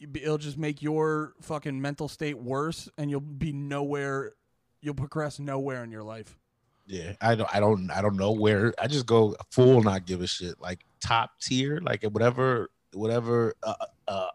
[0.00, 4.32] it'll just make your fucking mental state worse and you'll be nowhere
[4.80, 6.38] you'll progress nowhere in your life
[6.86, 8.72] Yeah, I don't, I don't, I don't know where.
[8.78, 13.74] I just go full, not give a shit, like top tier, like whatever, whatever, uh,
[14.06, 14.28] uh,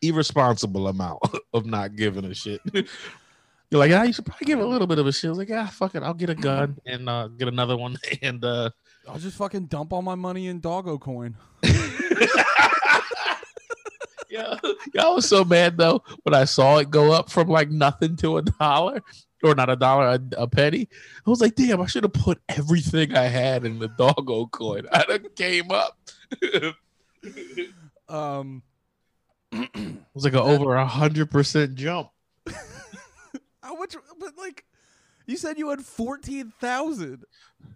[0.00, 1.20] irresponsible amount
[1.54, 2.60] of not giving a shit.
[2.72, 5.28] You're like, yeah, you should probably give a little bit of a shit.
[5.28, 7.96] I was like, yeah, fuck it, I'll get a gun and uh, get another one,
[8.20, 8.70] and uh,
[9.08, 11.36] i'll just fucking dump all my money in doggo coin
[14.32, 14.58] yeah,
[14.98, 18.38] I was so mad though when I saw it go up from like nothing to
[18.38, 19.02] a dollar,
[19.42, 20.88] or not a dollar, a, a penny.
[21.26, 24.86] I was like, damn, I should have put everything I had in the doggo coin.
[24.90, 25.98] I done came up.
[28.08, 28.62] um,
[29.52, 32.08] it was like a over a hundred percent jump.
[33.62, 33.94] How much?
[34.18, 34.64] But like,
[35.26, 37.24] you said you had fourteen thousand,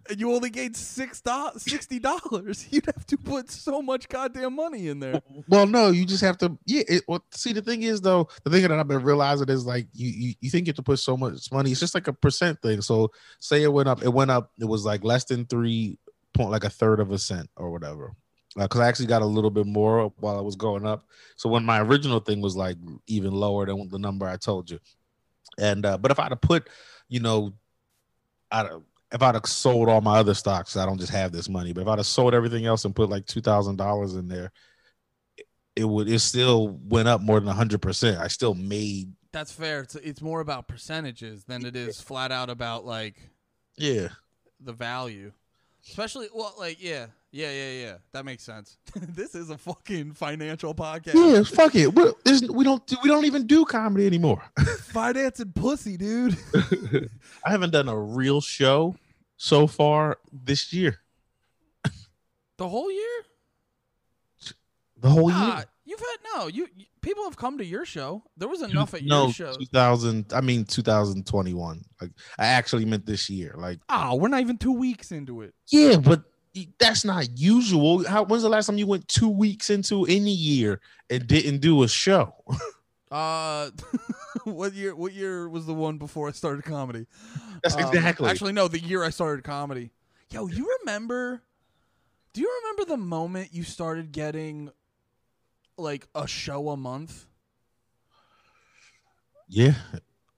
[0.09, 2.67] and you only gained six dollars, sixty dollars.
[2.71, 5.21] You'd have to put so much goddamn money in there.
[5.47, 6.57] Well, no, you just have to.
[6.65, 6.83] Yeah.
[6.87, 9.87] It, well, see, the thing is though, the thing that I've been realizing is like
[9.93, 11.71] you, you you think you have to put so much money.
[11.71, 12.81] It's just like a percent thing.
[12.81, 14.51] So say it went up, it went up.
[14.59, 15.97] It was like less than three
[16.33, 18.13] point, like a third of a cent or whatever.
[18.55, 21.05] because I actually got a little bit more while I was going up.
[21.35, 24.79] So when my original thing was like even lower than the number I told you,
[25.57, 26.69] and uh, but if I'd have put,
[27.09, 27.53] you know,
[28.51, 28.67] I'd
[29.11, 31.81] if I'd have sold all my other stocks, I don't just have this money, but
[31.81, 34.51] if I'd have sold everything else and put like two thousand dollars in there,
[35.75, 38.19] it would it still went up more than hundred percent.
[38.19, 39.13] I still made.
[39.31, 39.81] That's fair.
[39.81, 43.29] It's it's more about percentages than it is flat out about like
[43.77, 44.09] Yeah,
[44.59, 45.31] the value.
[45.87, 47.95] Especially well, like yeah, yeah, yeah, yeah.
[48.13, 48.77] That makes sense.
[48.95, 51.13] this is a fucking financial podcast.
[51.13, 51.43] yeah.
[51.43, 51.93] Fuck it.
[51.93, 54.41] We, there's, we don't do, we don't even do comedy anymore.
[54.79, 56.35] Finance and pussy, dude.
[57.45, 58.95] I haven't done a real show
[59.37, 60.99] so far this year.
[62.57, 63.23] The whole year?
[64.99, 65.65] The whole Ah, year.
[65.85, 66.47] you've had no.
[66.47, 68.23] You, you people have come to your show.
[68.35, 69.53] There was enough at no, your show.
[69.55, 70.33] 2000.
[70.33, 71.81] I mean, 2021.
[72.01, 73.53] Like, I actually meant this year.
[73.55, 75.53] Like, Ah, we're not even two weeks into it.
[75.67, 76.23] yeah, but
[76.79, 78.07] that's not usual.
[78.07, 78.23] How?
[78.23, 81.87] When's the last time you went two weeks into any year and didn't do a
[81.87, 82.33] show?
[83.09, 83.69] Uh,
[84.43, 84.93] what year?
[84.93, 87.07] What year was the one before I started comedy?
[87.63, 88.29] That's Um, exactly.
[88.29, 89.91] Actually, no, the year I started comedy.
[90.29, 91.41] Yo, you remember?
[92.33, 94.71] Do you remember the moment you started getting
[95.77, 97.27] like a show a month?
[99.47, 99.75] yeah.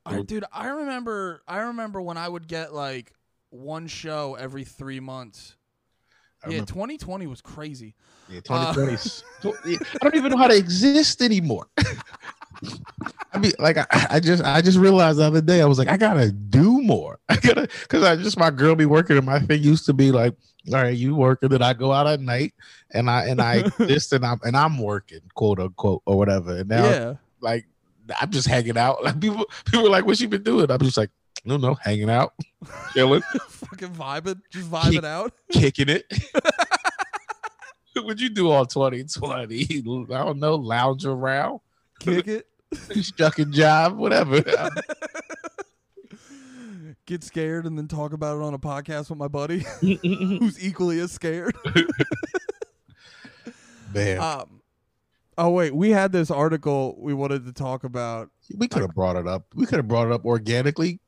[0.05, 1.41] I, dude, I remember.
[1.47, 3.13] I remember when I would get like
[3.49, 5.55] one show every three months.
[6.43, 7.95] I yeah, 2020 was crazy.
[8.29, 8.95] Yeah, Uh, 2020.
[8.95, 11.67] 's- I don't even know how to exist anymore.
[13.31, 15.87] I mean, like I, I just I just realized the other day I was like
[15.87, 17.19] I gotta do more.
[17.29, 20.11] I gotta because I just my girl be working and my thing used to be
[20.11, 20.35] like,
[20.67, 22.53] all right, you working, then I go out at night
[22.91, 26.57] and I and I this and I'm and I'm working, quote unquote, or whatever.
[26.57, 27.13] And now yeah.
[27.39, 27.65] like
[28.19, 29.03] I'm just hanging out.
[29.03, 30.69] Like people people are like, what you been doing?
[30.69, 31.11] I'm just like,
[31.45, 32.33] no, no, hanging out,
[32.93, 35.33] chilling, Fucking vibing, just vibing out.
[35.51, 36.05] kicking it.
[37.95, 39.61] What'd you do all 2020?
[39.63, 39.81] I
[40.23, 41.59] don't know, lounge around,
[41.99, 42.47] Kick it.
[43.03, 44.43] stuck in job, whatever.
[47.05, 50.99] Get scared and then talk about it on a podcast with my buddy who's equally
[50.99, 51.55] as scared.
[53.93, 54.61] Man, Um,
[55.37, 58.29] oh wait, we had this article we wanted to talk about.
[58.55, 59.45] we could have brought it up.
[59.55, 60.99] We could have brought it up organically.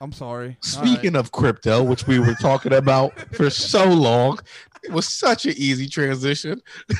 [0.00, 0.58] I'm sorry.
[0.60, 4.38] Speaking of crypto, which we were talking about for so long,
[4.82, 6.60] it was such an easy transition.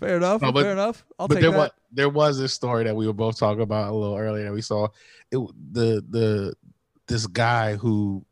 [0.00, 0.42] fair enough.
[0.42, 1.04] No, but- fair enough.
[1.18, 1.58] I'll but there that.
[1.58, 4.52] was there was this story that we were both talking about a little earlier that
[4.52, 4.88] we saw.
[5.30, 5.38] It
[5.72, 6.54] the the
[7.06, 8.24] this guy who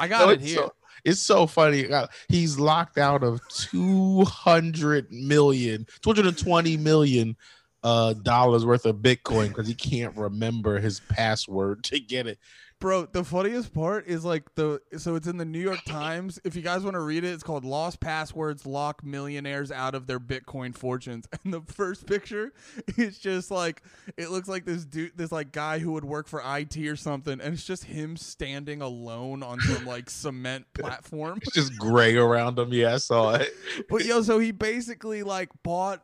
[0.00, 0.56] I got No, it here.
[0.56, 0.72] So,
[1.04, 1.90] it's so funny.
[1.90, 7.36] Uh, He's locked out of 200 million, 220 million
[7.82, 12.38] uh dollars worth of Bitcoin because he can't remember his password to get it.
[12.80, 16.40] Bro, the funniest part is like the so it's in the New York Times.
[16.44, 20.06] If you guys want to read it, it's called Lost Passwords Lock Millionaires Out of
[20.06, 21.26] Their Bitcoin Fortunes.
[21.44, 22.52] And the first picture
[22.96, 23.82] is just like
[24.16, 27.38] it looks like this dude this like guy who would work for IT or something,
[27.40, 31.38] and it's just him standing alone on some like cement platform.
[31.42, 32.72] It's just gray around him.
[32.72, 33.52] Yeah, I saw it.
[33.90, 36.02] But yo, so he basically like bought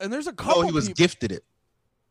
[0.00, 1.44] and there's a couple Oh, he was peop- gifted it.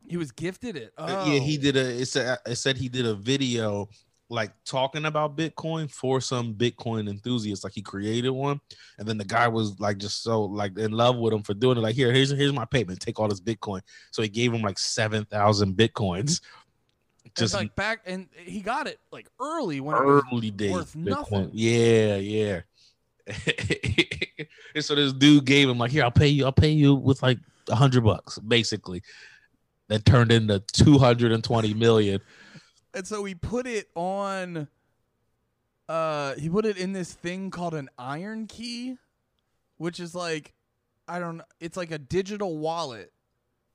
[0.08, 0.93] he was gifted it.
[0.97, 1.32] Oh.
[1.32, 1.62] Yeah, he oh.
[1.62, 2.02] did a.
[2.02, 3.89] It said it said he did a video
[4.30, 7.63] like talking about Bitcoin for some Bitcoin enthusiasts.
[7.63, 8.60] Like he created one,
[8.97, 11.78] and then the guy was like just so like in love with him for doing
[11.78, 11.82] it.
[11.82, 13.00] Like here, here's here's my payment.
[13.00, 13.82] Take all this Bitcoin.
[14.12, 16.41] So he gave him like seven thousand Bitcoins.
[17.26, 20.71] It's Just like back and he got it like early when it was early days.
[20.71, 21.06] worth Bitcoin.
[21.06, 21.50] nothing.
[21.54, 22.62] Yeah, yeah.
[24.76, 26.45] and so this dude gave him like, here, I'll pay you.
[26.45, 27.38] I'll pay you with like
[27.69, 29.01] hundred bucks, basically.
[29.89, 32.19] That turned into two hundred and twenty million.
[32.93, 34.67] and so he put it on
[35.88, 38.97] uh he put it in this thing called an IronKey
[39.77, 40.53] which is like
[41.08, 43.13] i don't know it's like a digital wallet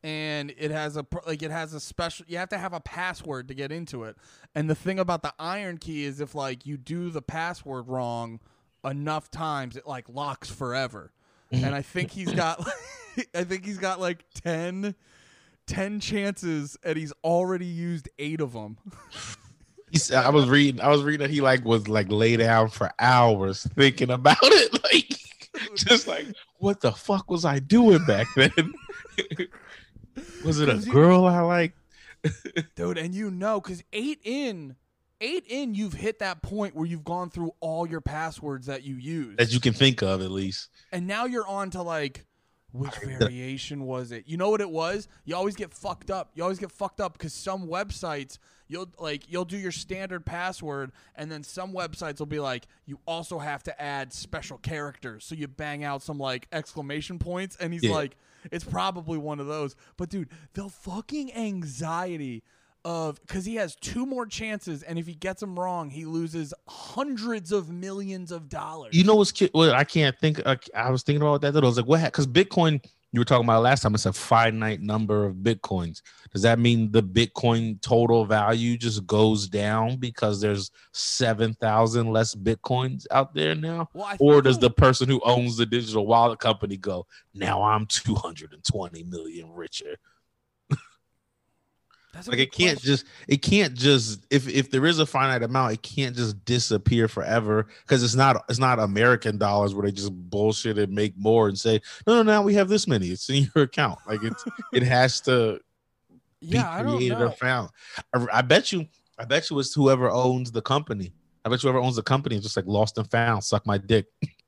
[0.03, 3.49] and it has a like it has a special you have to have a password
[3.49, 4.17] to get into it
[4.55, 8.41] and the thing about the IronKey is if like you do the password wrong
[8.85, 11.13] enough times it like locks forever
[11.51, 12.63] and i think he's got
[13.35, 14.95] i think he's got like 10
[15.67, 18.77] 10 chances and he's already used 8 of them
[19.91, 22.71] He said, I was reading, I was reading that he like was like lay down
[22.71, 24.73] for hours thinking about it.
[24.93, 25.19] Like
[25.75, 26.27] just like
[26.61, 28.73] what the fuck was I doing back then?
[30.45, 31.75] was it a 'Cause you- girl I like?
[32.77, 34.77] dude and you know because eight in
[35.21, 38.95] eight in you've hit that point where you've gone through all your passwords that you
[38.95, 40.69] use That you can think of at least.
[40.93, 42.25] and now you're on to like
[42.73, 44.25] Which variation was it?
[44.27, 45.09] You know what it was?
[45.25, 46.31] You always get fucked up.
[46.35, 50.93] You always get fucked up because some websites you'll like you'll do your standard password,
[51.15, 55.25] and then some websites will be like you also have to add special characters.
[55.25, 57.93] So you bang out some like exclamation points, and he's Yeah.
[57.93, 58.17] like,
[58.51, 59.77] it's probably one of those.
[59.99, 62.43] But dude, the fucking anxiety
[62.85, 66.53] of because he has two more chances, and if he gets them wrong, he loses
[66.69, 68.95] hundreds of millions of dollars.
[68.95, 70.41] You know what's well, I can't think.
[70.45, 71.53] Uh, I was thinking about that.
[71.53, 71.61] Though.
[71.61, 72.05] I was like, what?
[72.05, 73.95] Because Bitcoin, you were talking about last time.
[73.95, 76.03] It's a finite number of bitcoins.
[76.33, 82.35] Does that mean the Bitcoin total value just goes down because there's seven thousand less
[82.35, 83.89] bitcoins out there now?
[83.93, 89.05] Well, Or does the person who owns the digital wallet company go, now I'm 220
[89.05, 89.97] million richer?
[92.13, 92.87] That's Like it can't question.
[92.91, 97.09] just it can't just if if there is a finite amount, it can't just disappear
[97.09, 101.49] forever because it's not it's not American dollars where they just bullshit and make more
[101.49, 103.09] and say, no, no, now we have this many.
[103.09, 103.99] It's in your account.
[104.07, 104.45] Like it's
[104.75, 105.59] it has to
[106.41, 107.71] Yeah, be created or found.
[108.15, 108.87] I, I bet you,
[109.19, 111.15] I bet you it's whoever owns the company.
[111.45, 113.43] I bet you whoever owns the company is just like lost and found.
[113.45, 114.07] Suck my dick.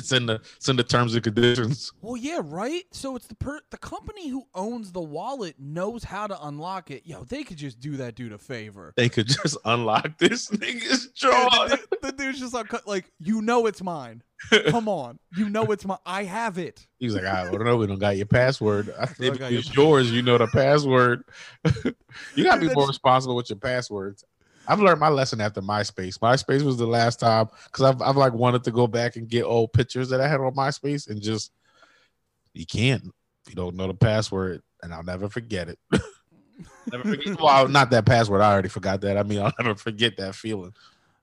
[0.00, 1.92] it's in the it's in the terms and conditions.
[2.00, 2.82] Well, yeah, right.
[2.92, 7.06] So it's the per the company who owns the wallet knows how to unlock it.
[7.06, 8.92] Yo, they could just do that dude a favor.
[8.96, 11.66] They could just unlock this nigga's jaw.
[11.68, 14.22] the, dude- the dude's just like, like, you know it's mine.
[14.68, 15.98] Come on, you know it's mine.
[16.06, 16.86] I have it.
[16.98, 17.76] He's like, I don't know.
[17.76, 18.92] We don't got your password.
[18.98, 20.10] I think got it's your- yours.
[20.10, 21.24] You know the password.
[22.34, 24.24] you gotta be more responsible with your passwords.
[24.70, 26.18] I've learned my lesson after MySpace.
[26.18, 29.42] MySpace was the last time because I've I've like wanted to go back and get
[29.42, 31.50] old pictures that I had on MySpace and just
[32.54, 33.04] you can't
[33.44, 35.78] if you don't know the password, and I'll never forget it.
[36.92, 37.40] never forget.
[37.40, 38.42] Well, not that password.
[38.42, 39.16] I already forgot that.
[39.16, 40.72] I mean, I'll never forget that feeling.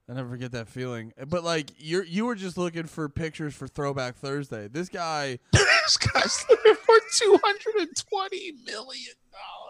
[0.09, 1.13] I never forget that feeling.
[1.27, 4.67] But like, you're you were just looking for pictures for Throwback Thursday.
[4.67, 9.66] This guy, this guy's looking for two hundred and twenty million dollars.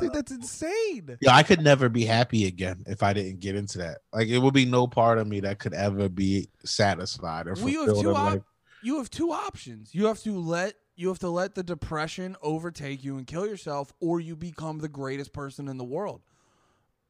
[0.00, 1.16] Dude, that's insane.
[1.20, 3.98] Yeah, I could never be happy again if I didn't get into that.
[4.12, 7.68] Like, it would be no part of me that could ever be satisfied or Well,
[7.68, 8.04] you have fulfilled.
[8.14, 8.42] two op- life.
[8.82, 9.94] you have two options.
[9.94, 13.90] You have to let you have to let the depression overtake you and kill yourself,
[14.00, 16.20] or you become the greatest person in the world.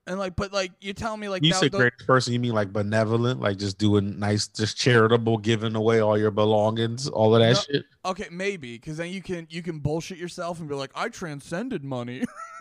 [0.07, 2.41] And like, but like, you're telling me like you that- said the- greatest person, you
[2.41, 7.35] mean like benevolent, like just doing nice, just charitable, giving away all your belongings, all
[7.35, 7.61] of that No.
[7.75, 7.85] shit.
[8.05, 11.85] Okay, maybe because then you can you can bullshit yourself and be like, I transcended
[11.85, 12.25] money.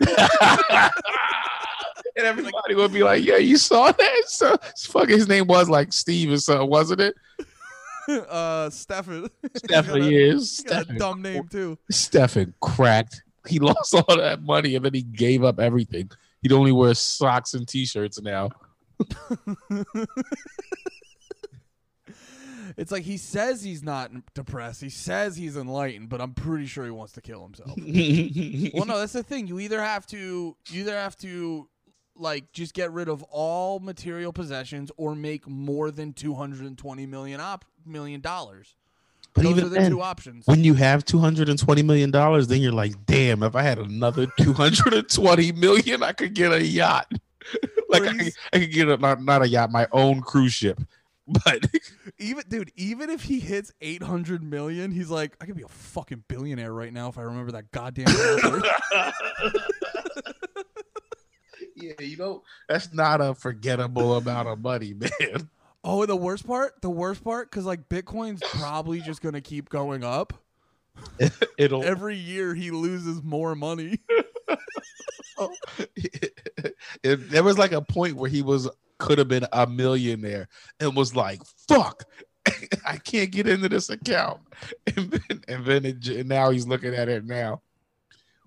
[2.16, 4.56] and everybody would be like, "Yeah, you saw that." So,
[4.90, 7.14] fucking, his name was like Steve or something, wasn't it?
[8.28, 9.28] uh, Stefan.
[9.56, 10.98] Stefan, is a- yeah, got a Stefan.
[10.98, 11.78] dumb name too.
[11.90, 13.22] Stefan cracked.
[13.46, 16.10] He lost all that money and then he gave up everything.
[16.42, 18.50] He'd only wear socks and t-shirts now.
[22.76, 24.80] It's like he says he's not depressed.
[24.80, 27.72] He says he's enlightened, but I'm pretty sure he wants to kill himself.
[28.74, 29.46] well, no, that's the thing.
[29.46, 31.68] You either have to, you either have to,
[32.16, 36.78] like, just get rid of all material possessions, or make more than two hundred and
[36.78, 38.76] twenty million op million dollars.
[39.34, 40.46] But Those even are the then, two options.
[40.46, 45.52] when you have 220 million dollars, then you're like, damn, if I had another 220
[45.52, 47.12] million, I could get a yacht.
[47.88, 50.80] like I could, I could get a not, not a yacht, my own cruise ship.
[51.44, 51.64] But
[52.18, 55.68] Even dude, even if he hits eight hundred million, he's like, I could be a
[55.68, 58.08] fucking billionaire right now if I remember that goddamn
[61.76, 65.48] yeah, you know, that's not a forgettable amount of money, man.
[65.84, 70.04] Oh, the worst part, the worst part, because like Bitcoin's probably just gonna keep going
[70.04, 70.32] up.
[71.58, 74.00] It'll Every year he loses more money.
[75.96, 78.68] it, there was like a point where he was
[78.98, 82.04] could have been a millionaire and was like, "Fuck,
[82.86, 84.40] I can't get into this account."
[84.96, 87.62] And then, and then it, now he's looking at it now.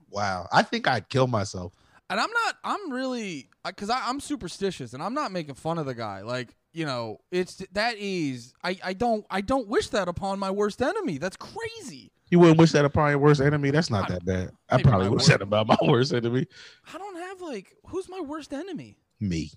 [0.09, 1.73] Wow, I think I'd kill myself.
[2.09, 2.55] And I'm not.
[2.63, 6.21] I'm really because I'm superstitious, and I'm not making fun of the guy.
[6.21, 8.53] Like you know, it's that is.
[8.63, 11.17] I I don't I don't wish that upon my worst enemy.
[11.17, 12.11] That's crazy.
[12.29, 13.69] You wouldn't wish that upon your worst enemy.
[13.71, 14.51] That's not I- that bad.
[14.69, 16.47] I probably wish worst- that about my worst enemy.
[16.93, 18.97] I don't have like who's my worst enemy.
[19.19, 19.51] Me.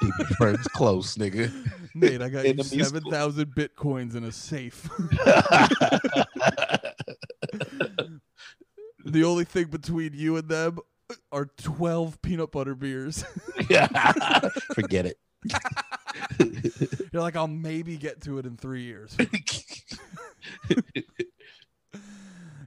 [0.00, 1.52] Keep your friends close, nigga.
[1.94, 4.88] Nate, I got seven thousand bitcoins in a safe.
[9.12, 10.78] the only thing between you and them
[11.32, 13.24] are twelve peanut butter beers.
[13.68, 13.88] Yeah.
[14.74, 15.18] Forget it.
[17.12, 19.16] You're like, I'll maybe get to it in three years.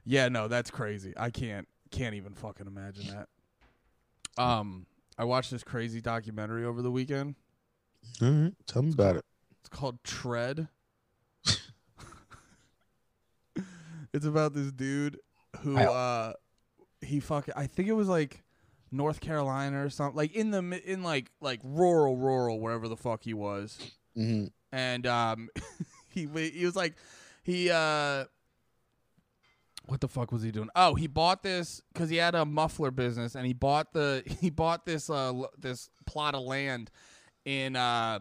[0.04, 1.14] Yeah, no, that's crazy.
[1.16, 4.42] I can't can't even fucking imagine that.
[4.42, 4.86] Um,
[5.16, 7.36] I watched this crazy documentary over the weekend.
[8.20, 9.24] All right, tell me about it.
[9.60, 10.68] It's called Tread.
[14.12, 15.18] It's about this dude
[15.64, 16.32] who uh
[17.00, 18.42] he fucking I think it was like
[18.92, 23.24] North Carolina or something like in the in like like rural rural wherever the fuck
[23.24, 23.78] he was
[24.16, 24.52] Mhm.
[24.72, 25.48] and um
[26.08, 26.94] he he was like
[27.42, 28.24] he uh
[29.86, 30.70] what the fuck was he doing?
[30.74, 34.48] Oh, he bought this because he had a muffler business, and he bought the he
[34.48, 36.90] bought this uh this plot of land
[37.44, 38.20] in uh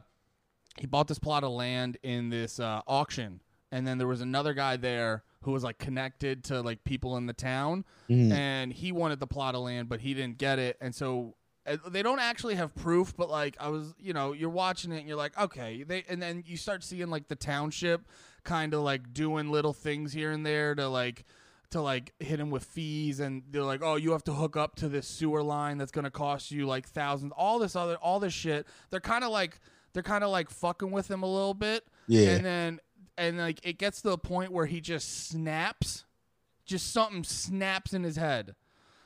[0.78, 3.42] he bought this plot of land in this uh, auction,
[3.72, 7.26] and then there was another guy there who was like connected to like people in
[7.26, 8.32] the town, Mhm.
[8.32, 11.36] and he wanted the plot of land, but he didn't get it, and so
[11.90, 13.16] they don't actually have proof.
[13.16, 16.22] But like I was, you know, you're watching it, and you're like, okay, they, and
[16.22, 18.08] then you start seeing like the township
[18.44, 21.24] kind of like doing little things here and there to like
[21.72, 24.76] to like hit him with fees and they're like oh you have to hook up
[24.76, 28.20] to this sewer line that's going to cost you like thousands all this other all
[28.20, 29.60] this shit they're kind of like
[29.94, 32.32] they're kind of like fucking with him a little bit Yeah.
[32.32, 32.80] and then
[33.18, 36.06] and like it gets to the point where he just snaps
[36.66, 38.56] just something snaps in his head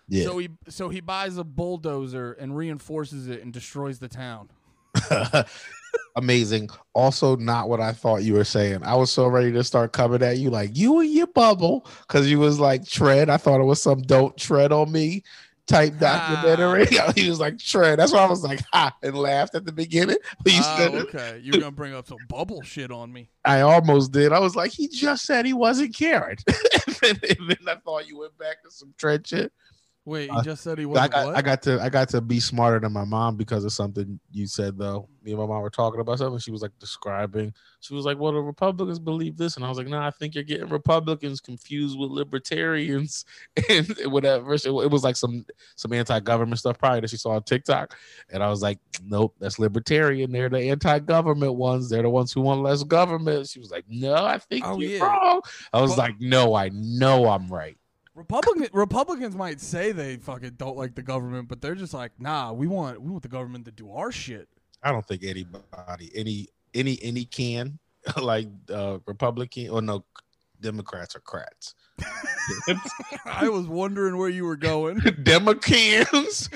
[0.08, 0.26] Yeah.
[0.26, 4.50] so he so he buys a bulldozer and reinforces it and destroys the town
[6.16, 6.70] Amazing.
[6.96, 8.82] Also, not what I thought you were saying.
[8.84, 12.28] I was so ready to start coming at you like you and your bubble because
[12.28, 13.30] you was like tread.
[13.30, 15.24] I thought it was some don't tread on me
[15.68, 16.88] type documentary.
[17.00, 17.12] Ah.
[17.16, 18.00] he was like tread.
[18.00, 20.18] That's why I was like ha and laughed at the beginning.
[20.44, 23.62] But ah, you oh okay you're gonna bring up some bubble shit on me I
[23.62, 24.34] almost did.
[24.34, 26.38] I was like, he just said he wasn't caring.
[26.48, 29.52] and, then, and then I thought you went back to some tread shit.
[30.08, 31.36] Wait he Uh, just said he wasn't got, what?
[31.38, 34.48] I got to I got to be smarter than my mom because of something you
[34.48, 35.08] said though.
[35.24, 36.40] Me and my mom were talking about something.
[36.40, 37.54] She was like describing.
[37.82, 40.34] She was like, "Well, the Republicans believe this," and I was like, "No, I think
[40.36, 43.26] you're getting Republicans confused with libertarians
[43.70, 45.46] and whatever." So it was like some
[45.76, 47.98] some anti-government stuff probably that she saw on TikTok,
[48.30, 50.32] and I was like, "Nope, that's libertarian.
[50.32, 51.90] They're the anti-government ones.
[51.90, 54.92] They're the ones who want less government." She was like, "No, I think Oh, you're
[54.92, 55.06] yeah.
[55.06, 55.42] wrong."
[55.74, 57.78] I was Well- like, "No, I know I'm right."
[58.18, 62.52] Republican Republicans might say they fucking don't like the government, but they're just like, nah,
[62.52, 64.50] we want we want the government to do our shit.
[64.82, 67.78] I don't think anybody, any, any, any can
[68.22, 70.04] like uh Republican or no
[70.60, 71.76] Democrats or crats.
[73.26, 74.98] I was wondering where you were going.
[75.24, 76.50] Democans,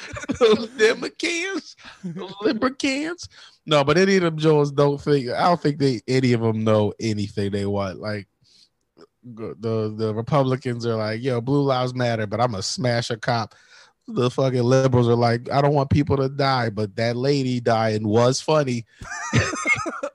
[0.78, 3.30] Democans, those Libercans.
[3.68, 5.30] No, but any of them Joes don't think.
[5.30, 8.00] I don't think they any of them know anything they want.
[8.00, 8.28] Like
[9.24, 13.56] the the Republicans are like, yo, Blue Lives Matter, but I'm gonna smash a cop.
[14.08, 18.08] The fucking liberals are like, I don't want people to die, but that lady dying
[18.08, 18.86] was funny.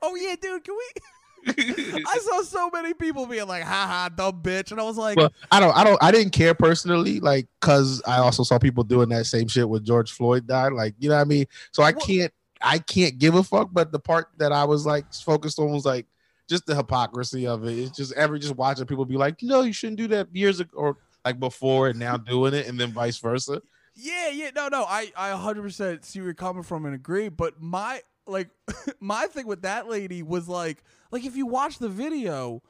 [0.02, 1.00] oh yeah, dude, can we?
[2.06, 5.16] I saw so many people being like, "Ha ha, dumb bitch," and I was like,
[5.16, 8.82] well, I don't, I don't, I didn't care personally, like, cause I also saw people
[8.82, 11.46] doing that same shit with George Floyd died, like, you know what I mean.
[11.70, 13.68] So I Well- can't, I can't give a fuck.
[13.72, 16.06] But the part that I was like focused on was like
[16.48, 17.78] just the hypocrisy of it.
[17.78, 20.76] It's just ever just watching people be like, no, you shouldn't do that years ago,
[20.76, 23.60] or like before, and now doing it, and then vice versa.
[23.94, 27.30] Yeah, yeah, no, no, I, I 100% see where you're coming from and agree.
[27.30, 28.50] But my, like,
[29.00, 32.62] my thing with that lady was like, like if you watch the video,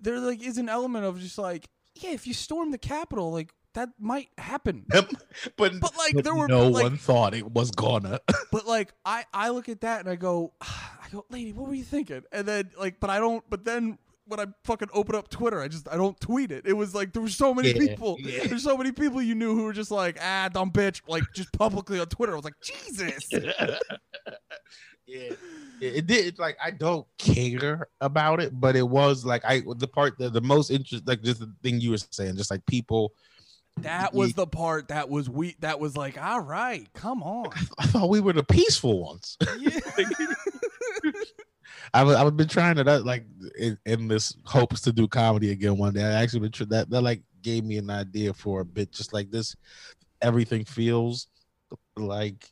[0.00, 3.54] there like is an element of just like, yeah, if you storm the Capitol, like
[3.74, 4.84] that might happen.
[4.90, 5.10] but
[5.56, 8.20] But like but there were no like, one thought it was gonna.
[8.52, 11.74] but like I, I look at that and I go, I go, lady, what were
[11.74, 12.22] you thinking?
[12.32, 13.44] And then like, but I don't.
[13.48, 16.66] But then when I fucking open up Twitter, I just I don't tweet it.
[16.66, 18.16] It was like there were so many Yeah, people.
[18.20, 18.46] yeah.
[18.46, 21.52] There's so many people you knew who were just like, ah, dumb bitch, like just
[21.52, 22.32] publicly on Twitter.
[22.32, 23.28] I was like, Jesus.
[25.06, 25.32] yeah
[25.80, 30.16] it did like i don't care about it but it was like i the part
[30.16, 33.12] that the most interest like just the thing you were saying just like people
[33.78, 35.56] That was the part that was we.
[35.60, 37.46] That was like, all right, come on.
[37.78, 39.80] i thought we were the peaceful ones Yeah.
[41.94, 43.24] i've, I've been trying to that like
[43.58, 46.90] in, in this hopes to do comedy again one day i actually been tr- that
[46.90, 49.56] that like gave me an idea for a bit just like this
[50.20, 51.26] everything feels
[51.96, 52.48] like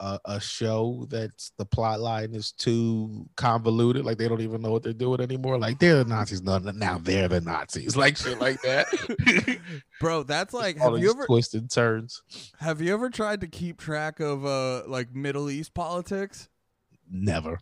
[0.00, 4.70] a, a, show that's the plot line is too convoluted like they don't even know
[4.70, 5.58] what they're doing anymore.
[5.58, 6.42] Like they're the nazis.
[6.42, 7.96] No now they're the nazis.
[8.06, 8.86] Like shit like that.
[10.00, 12.22] Bro, that's like, all have you ever twists and turns.
[12.60, 16.48] Have you ever tried to keep track of uh like Middle East politics?
[17.10, 17.60] never.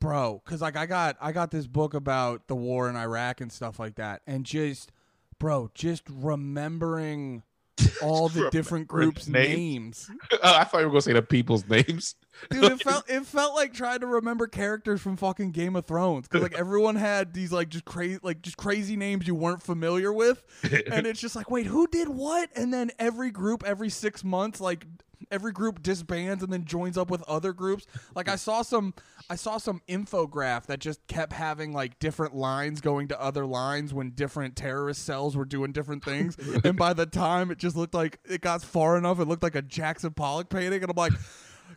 [0.00, 3.50] Bro because like i got i got this book about the war in iraq and
[3.50, 4.92] stuff like that and just
[5.40, 7.42] bro just remembering
[8.02, 10.08] all the different groups names.
[10.08, 10.10] names.
[10.32, 12.14] Oh, i thought you were gonna say the people's names.
[12.50, 16.28] Dude it felt it felt like trying to remember characters from fucking game of thrones
[16.28, 20.12] because like everyone had these like just crazy like just crazy names you weren't familiar
[20.12, 20.44] with.
[20.90, 22.50] And it's just like wait who did what?
[22.54, 24.86] And then every group every six months like
[25.30, 27.86] every group disbands and then joins up with other groups.
[28.14, 28.94] Like I saw some
[29.30, 33.92] I saw some infograph that just kept having like different lines going to other lines
[33.92, 36.36] when different terrorist cells were doing different things.
[36.64, 39.54] and by the time it just looked like it got far enough, it looked like
[39.54, 40.82] a Jackson Pollock painting.
[40.82, 41.12] And I'm like,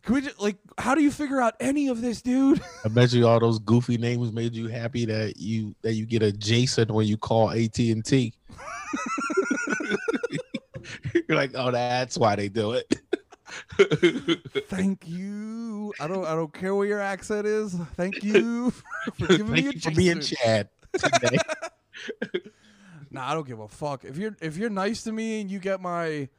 [0.03, 2.61] can we just like how do you figure out any of this, dude?
[2.85, 6.23] I bet you all those goofy names made you happy that you that you get
[6.23, 8.33] a Jason when you call AT and T.
[11.13, 13.01] You're like, oh, that's why they do it.
[14.67, 15.93] Thank you.
[15.99, 17.75] I don't I don't care what your accent is.
[17.95, 18.71] Thank you
[19.19, 21.37] for giving Thank me a you for being Chad today.
[23.13, 24.05] Nah, I don't give a fuck.
[24.05, 26.29] If you're if you're nice to me and you get my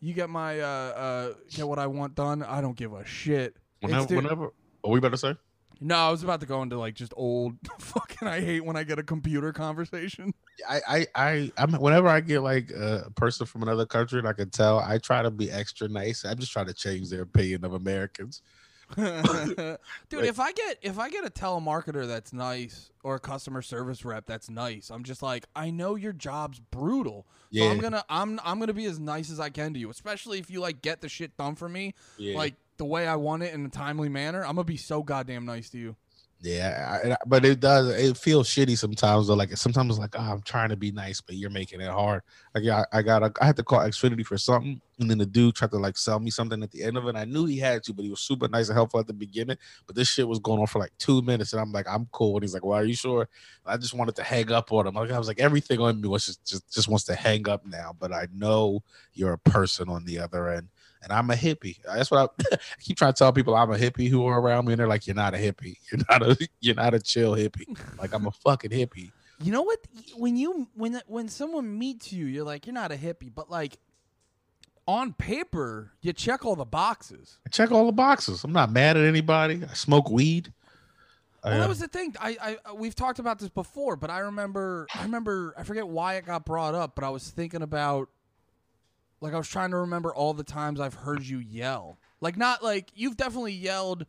[0.00, 3.56] you get my uh uh get what I want done, I don't give a shit.
[3.80, 4.52] Whenever, whenever,
[4.84, 5.34] are we better say?
[5.80, 8.84] No, I was about to go into like just old fucking I hate when I
[8.84, 10.34] get a computer conversation.
[10.68, 14.34] I, I, I, I'm whenever I get like a person from another country and I
[14.34, 16.24] can tell, I try to be extra nice.
[16.24, 18.42] I'm just trying to change their opinion of Americans.
[18.96, 19.78] Dude,
[20.12, 24.04] Like- if I get if I get a telemarketer that's nice or a customer service
[24.04, 27.26] rep that's nice, I'm just like, I know your job's brutal.
[27.52, 30.38] So I'm gonna I'm I'm gonna be as nice as I can to you, especially
[30.38, 32.36] if you like get the shit done for me, Yeah.
[32.36, 34.40] like the way I want it in a timely manner.
[34.42, 35.96] I'm gonna be so goddamn nice to you.
[36.42, 37.88] Yeah, I, but it does.
[37.88, 39.28] It feels shitty sometimes.
[39.28, 42.22] Though, like sometimes like, oh, I'm trying to be nice, but you're making it hard.
[42.54, 45.26] Like, I, I got, a, I had to call Xfinity for something, and then the
[45.26, 47.14] dude tried to like sell me something at the end of it.
[47.14, 49.58] I knew he had to, but he was super nice and helpful at the beginning.
[49.86, 52.36] But this shit was going on for like two minutes, and I'm like, I'm cool.
[52.36, 53.28] And he's like, Well, are you sure?
[53.66, 54.94] I just wanted to hang up on him.
[54.94, 57.66] Like I was like, everything on me was just, just, just wants to hang up
[57.66, 57.94] now.
[57.98, 58.82] But I know
[59.12, 60.68] you're a person on the other end.
[61.02, 61.76] And I'm a hippie.
[61.84, 64.66] That's what I, I keep trying to tell people I'm a hippie who are around
[64.66, 65.76] me, and they're like, "You're not a hippie.
[65.90, 66.48] You're not a.
[66.60, 67.78] You're not a chill hippie.
[67.98, 69.10] Like I'm a fucking hippie."
[69.42, 69.78] You know what?
[70.16, 73.78] When you when when someone meets you, you're like, you're not a hippie, but like
[74.86, 77.38] on paper, you check all the boxes.
[77.46, 78.44] I check all the boxes.
[78.44, 79.62] I'm not mad at anybody.
[79.68, 80.52] I smoke weed.
[81.42, 82.14] Well, Uh, that was the thing.
[82.20, 86.14] I, I we've talked about this before, but I remember I remember I forget why
[86.16, 88.10] it got brought up, but I was thinking about
[89.20, 91.98] like I was trying to remember all the times I've heard you yell.
[92.20, 94.06] Like not like you've definitely yelled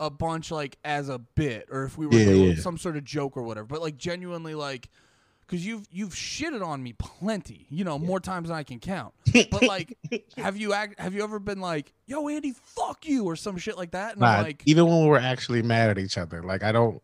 [0.00, 2.60] a bunch like as a bit or if we were Yeah, doing yeah.
[2.62, 4.88] some sort of joke or whatever, but like genuinely like
[5.46, 9.14] cuz you've you've shitted on me plenty, you know, more times than I can count.
[9.50, 9.96] But like
[10.36, 13.76] have you act, have you ever been like, "Yo Andy, fuck you" or some shit
[13.76, 14.12] like that?
[14.12, 16.72] And nah, I'm like even when we were actually mad at each other, like I
[16.72, 17.00] don't.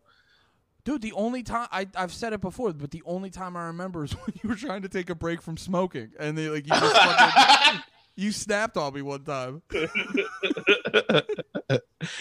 [0.83, 4.03] Dude, the only time I I've said it before, but the only time I remember
[4.03, 6.73] is when you were trying to take a break from smoking, and they like you
[6.73, 7.81] just fucking,
[8.15, 9.61] you snapped on me one time.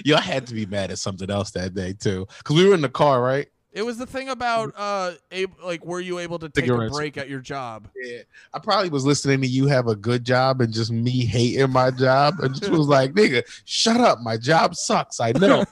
[0.04, 2.74] Yo, I had to be mad at something else that day too, because we were
[2.74, 3.48] in the car, right?
[3.72, 7.16] It was the thing about uh, ab- like were you able to take a break
[7.16, 7.88] at your job?
[8.02, 11.70] Yeah, I probably was listening to you have a good job and just me hating
[11.70, 14.18] my job, and just was like, "Nigga, shut up!
[14.22, 15.20] My job sucks.
[15.20, 15.64] I know.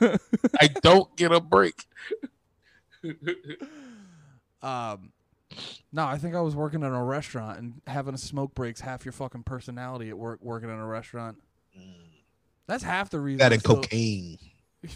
[0.61, 1.87] I don't get a break."
[4.61, 5.13] Um,
[5.93, 9.05] no, I think I was working in a restaurant and having a smoke breaks half
[9.05, 10.41] your fucking personality at work.
[10.43, 11.39] Working in a restaurant,
[12.67, 13.39] that's half the reason.
[13.39, 14.39] That I and feel- cocaine.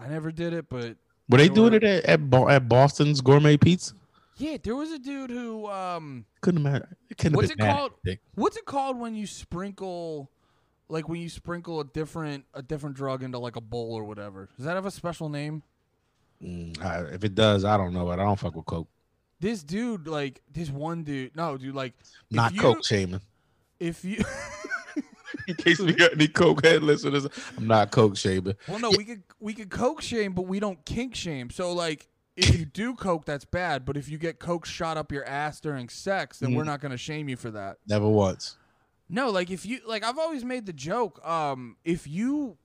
[0.00, 0.96] I never did it, but
[1.28, 3.94] Were they They doing were- it at at, Bo- at Boston's Gourmet Pizza?
[4.36, 6.24] yeah, there was a dude who um.
[6.40, 6.94] Couldn't imagine.
[7.10, 7.92] It couldn't have What's been it that called?
[8.04, 8.20] thick.
[8.36, 10.30] What's it called when you sprinkle,
[10.88, 14.48] like when you sprinkle a different a different drug into like a bowl or whatever?
[14.56, 15.64] Does that have a special name?
[16.42, 18.88] Mm, I- if it does, I don't know, but I don't fuck with coke.
[19.40, 21.94] This dude, like this one dude, no, dude, like
[22.30, 23.20] Not you- coke shaming.
[23.80, 24.24] If you,
[25.46, 27.26] In case we got any coke head listeners,
[27.56, 28.54] I'm not coke shaming.
[28.66, 31.50] well, no, we could we could coke shame, but we don't kink shame.
[31.50, 32.08] So like.
[32.40, 33.84] If you do coke, that's bad.
[33.84, 36.66] But if you get coke shot up your ass during sex, then we're Mm.
[36.66, 37.78] not going to shame you for that.
[37.88, 38.56] Never once.
[39.08, 42.56] No, like if you like I've always made the joke, um if you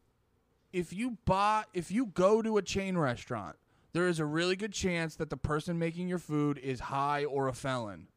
[0.72, 3.56] if you buy if you go to a chain restaurant,
[3.94, 7.48] there is a really good chance that the person making your food is high or
[7.48, 8.08] a felon.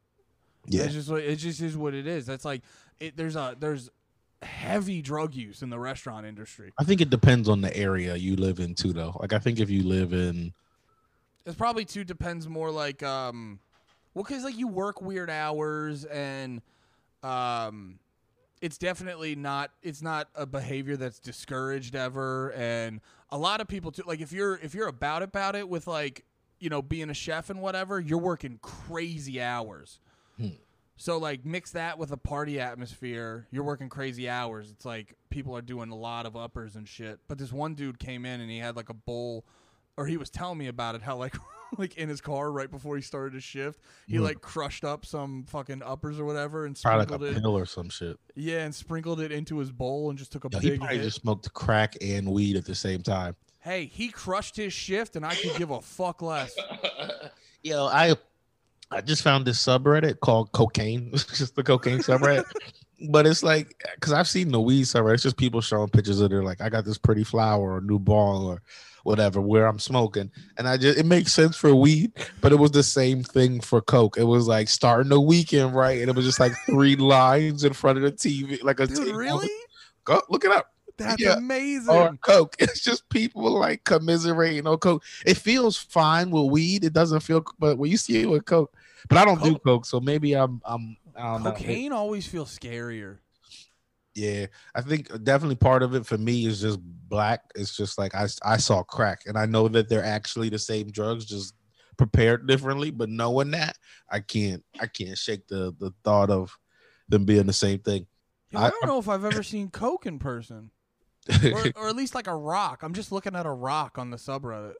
[0.66, 0.84] Yeah.
[0.84, 2.26] It's just what- it just is what it is.
[2.26, 2.62] That's like
[2.98, 3.90] it, there's a there's
[4.42, 6.72] heavy drug use in the restaurant industry.
[6.78, 9.16] I think it depends on the area you live in too, though.
[9.20, 10.52] Like I think if you live in,
[11.44, 13.60] It's probably too depends more like um
[14.14, 16.62] well cuz like you work weird hours and
[17.22, 17.98] um
[18.62, 23.00] it's definitely not it's not a behavior that's discouraged ever and
[23.30, 26.24] a lot of people too like if you're if you're about about it with like
[26.58, 30.00] you know being a chef and whatever you're working crazy hours.
[30.36, 30.48] Hmm.
[30.96, 34.70] so like mix that with a party atmosphere you're working crazy hours.
[34.70, 37.20] It's like people are doing a lot of uppers and shit.
[37.28, 39.44] But this one dude came in and he had like a bowl
[39.96, 41.36] or he was telling me about it how like
[41.78, 43.80] like in his car right before he started his shift.
[44.06, 44.22] He Mm.
[44.22, 47.42] like crushed up some fucking uppers or whatever and Probably like sprinkled a it.
[47.42, 48.18] pill or some shit.
[48.34, 50.96] Yeah, and sprinkled it into his bowl and just took a Yo, he big probably
[50.98, 51.04] hit.
[51.04, 53.34] just smoked crack and weed at the same time.
[53.60, 56.56] Hey, he crushed his shift, and I could give a fuck less.
[57.62, 58.14] Yo, I
[58.92, 61.10] I just found this subreddit called cocaine.
[61.14, 62.44] It's just the cocaine subreddit.
[63.10, 65.14] but it's like because I've seen the weed subreddit.
[65.14, 67.98] It's just people showing pictures of their like I got this pretty flower or new
[67.98, 68.62] ball or
[69.06, 70.30] whatever where I'm smoking.
[70.58, 73.80] And I just it makes sense for weed, but it was the same thing for
[73.80, 74.18] coke.
[74.18, 77.72] It was like starting the weekend right, and it was just like three lines in
[77.72, 79.48] front of the TV, like a Dude, really?
[80.04, 80.72] Go look it up.
[80.98, 81.36] That's Yeah.
[81.36, 81.94] amazing.
[81.94, 82.56] Or coke.
[82.60, 85.04] It's just people like commiserating on coke.
[85.24, 86.84] It feels fine with weed.
[86.84, 88.74] It doesn't feel, but when you see it with coke,
[89.08, 91.52] but I don't do Coke- coke, so maybe I'm I'm I don't know.
[91.52, 93.18] Cocaine always feels scarier.
[94.14, 96.78] Yeah, I think definitely part of it for me is just
[97.08, 97.40] black.
[97.54, 100.90] It's just like I I saw crack, and I know that they're actually the same
[100.90, 101.54] drugs, just
[101.96, 102.90] prepared differently.
[102.90, 103.76] But knowing that,
[104.10, 106.56] I can't I can't shake the the thought of
[107.08, 108.06] them being the same thing.
[108.50, 110.70] Yo, I, I- don't know if I've ever seen coke in person,
[111.44, 112.82] or, or at least like a rock.
[112.82, 114.74] I'm just looking at a rock on the subreddit.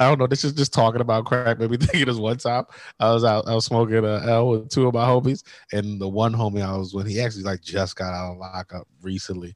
[0.00, 0.26] I don't know.
[0.26, 1.58] This is just talking about crack.
[1.58, 2.64] Maybe me think of this one time.
[2.98, 3.48] I was out.
[3.48, 6.76] I was smoking a L with two of my homies, and the one homie I
[6.76, 9.54] was with, he actually like just got out of lockup recently,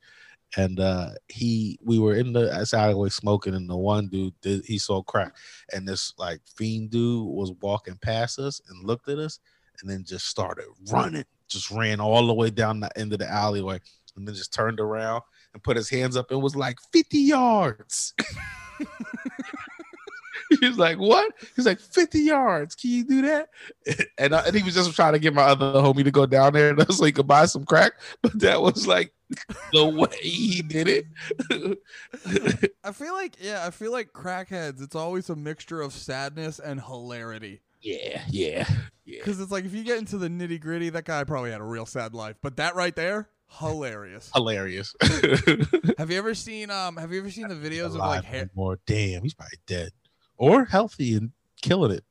[0.56, 4.78] and uh he we were in the alleyway smoking, and the one dude did, he
[4.78, 5.34] saw crack,
[5.72, 9.38] and this like fiend dude was walking past us and looked at us,
[9.80, 13.30] and then just started running, just ran all the way down the end of the
[13.30, 13.78] alleyway,
[14.16, 18.14] and then just turned around and put his hands up and was like 50 yards.
[20.60, 21.32] He's like, what?
[21.54, 22.74] He's like, 50 yards.
[22.74, 23.48] Can you do that?
[24.18, 26.54] And, I, and he was just trying to get my other homie to go down
[26.54, 27.92] there so he could buy some crack.
[28.22, 29.12] But that was like
[29.72, 32.66] the way he did it.
[32.82, 34.82] I feel like yeah, I feel like crackheads.
[34.82, 37.60] It's always a mixture of sadness and hilarity.
[37.82, 38.66] yeah, yeah,
[39.04, 39.18] yeah.
[39.18, 41.64] Because it's like if you get into the nitty gritty, that guy probably had a
[41.64, 42.36] real sad life.
[42.42, 43.28] But that right there,
[43.60, 44.30] hilarious.
[44.34, 44.94] Hilarious.
[45.98, 46.96] have you ever seen um?
[46.96, 48.50] Have you ever seen the videos of like hair?
[48.54, 48.78] more.
[48.86, 49.90] Damn, he's probably dead
[50.38, 51.32] or healthy and
[51.62, 52.04] killing it.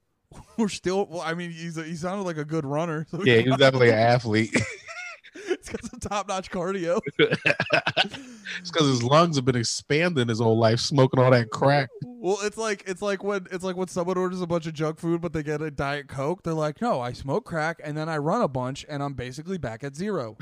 [0.58, 1.06] We're still.
[1.06, 3.06] Well, I mean, he's a, he sounded like a good runner.
[3.10, 4.52] So Yeah, he's definitely an athlete.
[5.36, 7.00] it's got some top notch cardio.
[7.18, 11.90] it's because his lungs have been expanding his whole life, smoking all that crack.
[12.04, 15.00] Well, it's like it's like when it's like when someone orders a bunch of junk
[15.00, 16.44] food, but they get a diet coke.
[16.44, 19.58] They're like, "No, I smoke crack, and then I run a bunch, and I'm basically
[19.58, 20.38] back at zero.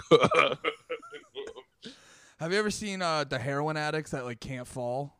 [2.39, 5.17] Have you ever seen uh, the heroin addicts that like can't fall?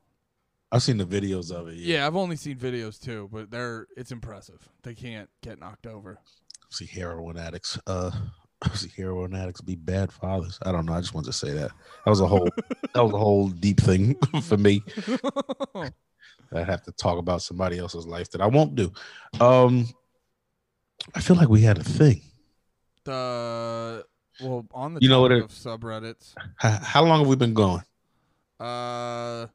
[0.73, 1.75] I've seen the videos of it.
[1.75, 4.67] Yeah, I've only seen videos too, but they're it's impressive.
[4.81, 6.17] They can't get knocked over.
[6.69, 7.77] see heroin addicts.
[7.85, 8.09] Uh,
[8.73, 10.57] see heroin addicts be bad fathers.
[10.63, 10.93] I don't know.
[10.93, 11.69] I just wanted to say that.
[12.05, 12.49] That was a whole.
[12.93, 14.81] that was a whole deep thing for me.
[15.75, 18.91] I have to talk about somebody else's life that I won't do.
[19.39, 19.87] Um,
[21.15, 22.21] I feel like we had a thing.
[23.03, 24.05] the
[24.41, 26.33] well on the You know what it- subreddits.
[26.57, 27.81] How, how long have we been going?
[28.59, 29.47] Uh,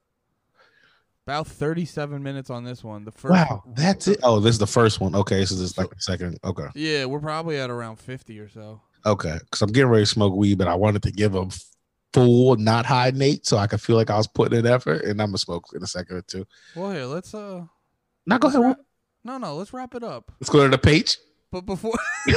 [1.29, 3.05] about thirty-seven minutes on this one.
[3.05, 3.33] The first.
[3.33, 4.19] Wow, that's it.
[4.23, 5.15] Oh, this is the first one.
[5.15, 6.39] Okay, so this is like the second.
[6.43, 8.81] Okay, Yeah, we're probably at around fifty or so.
[9.05, 9.37] okay.
[9.45, 11.47] Because I'm getting ready to smoke weed, but I wanted to give a
[12.15, 15.21] full, not high Nate, so I could feel like I was putting in effort, and
[15.21, 16.47] I'm gonna smoke in a second or two.
[16.75, 17.65] Well, here let's uh.
[18.27, 18.61] Now go ahead.
[18.63, 18.81] wrap-
[19.25, 20.33] no, no, let's wrap it up.
[20.41, 21.19] Let's go to the page.
[21.53, 21.93] But before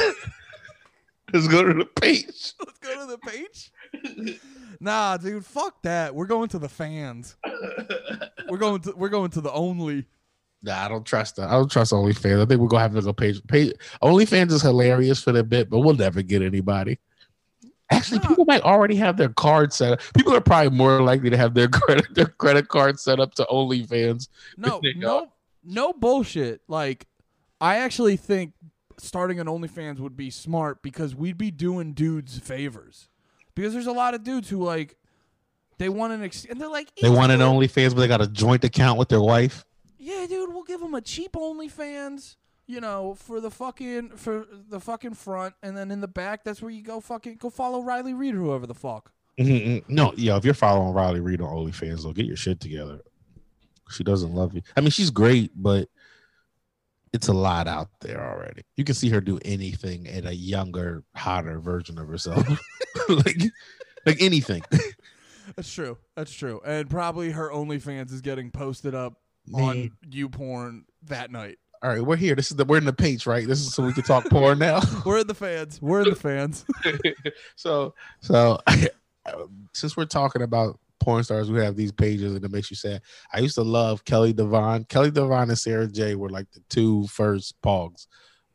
[1.32, 2.52] Let's go to the page.
[2.66, 3.70] let's go to the page.
[4.82, 6.12] Nah, dude, fuck that.
[6.12, 7.36] We're going to the fans.
[8.48, 10.06] We're going to we're going to the only.
[10.64, 11.48] Nah, I don't trust that.
[11.48, 12.42] I don't trust OnlyFans.
[12.42, 13.40] I think we're gonna have to go page.
[13.46, 13.72] page.
[14.02, 16.98] OnlyFans is hilarious for the bit, but we'll never get anybody.
[17.90, 18.28] Actually, Nah.
[18.28, 20.00] people might already have their card set up.
[20.16, 23.44] People are probably more likely to have their credit their credit card set up to
[23.50, 24.28] OnlyFans.
[24.56, 25.28] No, no,
[25.62, 26.60] no bullshit.
[26.66, 27.06] Like,
[27.60, 28.54] I actually think
[28.98, 33.08] starting an OnlyFans would be smart because we'd be doing dudes favors.
[33.54, 34.96] Because there's a lot of dudes who like
[35.78, 38.20] they want an ex- and they're like They want an "Yeah, OnlyFans, but they got
[38.20, 39.64] a joint account with their wife.
[39.98, 42.36] Yeah, dude, we'll give them a cheap OnlyFans.
[42.66, 46.62] You know, for the fucking for the fucking front, and then in the back, that's
[46.62, 49.12] where you go fucking go follow Riley Reid, or whoever the fuck.
[49.38, 49.84] Mhm.
[49.88, 53.00] No, yo, if you're following Riley Reid on OnlyFans, though, get your shit together.
[53.90, 54.62] She doesn't love you.
[54.76, 55.88] I mean, she's great, but
[57.12, 58.62] it's a lot out there already.
[58.76, 62.46] You can see her do anything and a younger, hotter version of herself.
[63.08, 63.42] like,
[64.06, 64.62] like anything.
[65.56, 65.98] That's true.
[66.16, 66.60] That's true.
[66.64, 69.14] And probably her OnlyFans is getting posted up
[69.46, 69.64] Man.
[69.64, 71.58] on YouPorn that night.
[71.82, 72.36] All right, we're here.
[72.36, 73.46] This is the we're in the page, right?
[73.46, 74.80] This is so we can talk porn now.
[75.04, 75.82] We're in the fans.
[75.82, 76.64] We're in the fans.
[77.56, 78.60] so, so
[79.72, 83.02] since we're talking about porn stars who have these pages and it makes you sad.
[83.32, 84.84] I used to love Kelly Divine.
[84.84, 88.06] Kelly Divine and Sara Jay were like the two first pogs,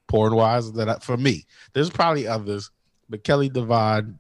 [0.08, 0.72] porn wise.
[0.72, 2.72] That I, for me, there's probably others,
[3.10, 4.20] but Kelly Divine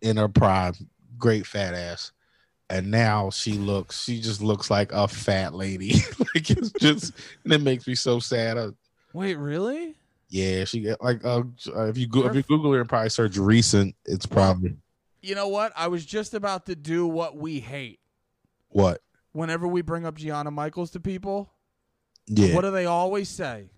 [0.00, 0.74] in her prime,
[1.18, 2.12] great fat ass.
[2.68, 5.94] And now she looks, she just looks like a fat lady.
[6.34, 7.12] like it's just,
[7.44, 8.58] and it makes me so sad.
[8.58, 8.72] Uh,
[9.12, 9.94] Wait, really?
[10.28, 13.36] yeah, she get like uh, if you go if you Google her and probably search
[13.36, 14.76] recent, it's probably
[15.26, 15.72] You know what?
[15.76, 18.00] I was just about to do what we hate.
[18.68, 19.02] what?
[19.32, 21.52] Whenever we bring up Gianna Michaels to people,
[22.26, 23.68] Yeah, what do they always say?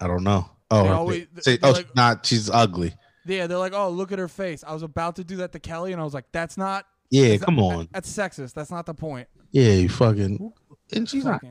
[0.00, 0.50] I don't know.
[0.70, 1.44] Oh, They always- face.
[1.44, 2.26] Say- oh, like- she's not.
[2.26, 2.94] She's ugly.
[3.24, 5.60] Yeah, they're like, "Oh, look at her face." I was about to do that to
[5.60, 6.86] Kelly, and I was like, "That's not.
[7.10, 7.88] Yeah, Is that- come on.
[7.92, 8.54] That's sexist.
[8.54, 10.52] That's not the point." Yeah, you fucking.
[10.92, 11.42] And she's not.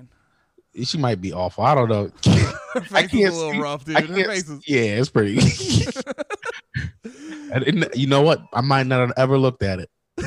[0.84, 1.64] She might be awful.
[1.64, 2.12] I don't know.
[2.74, 3.96] Her face I can't a little see- rough, dude.
[3.96, 4.28] I Her can't.
[4.28, 4.68] face is.
[4.68, 5.36] Yeah, it's pretty.
[7.96, 8.42] You know what?
[8.54, 9.90] I might not have ever looked at it.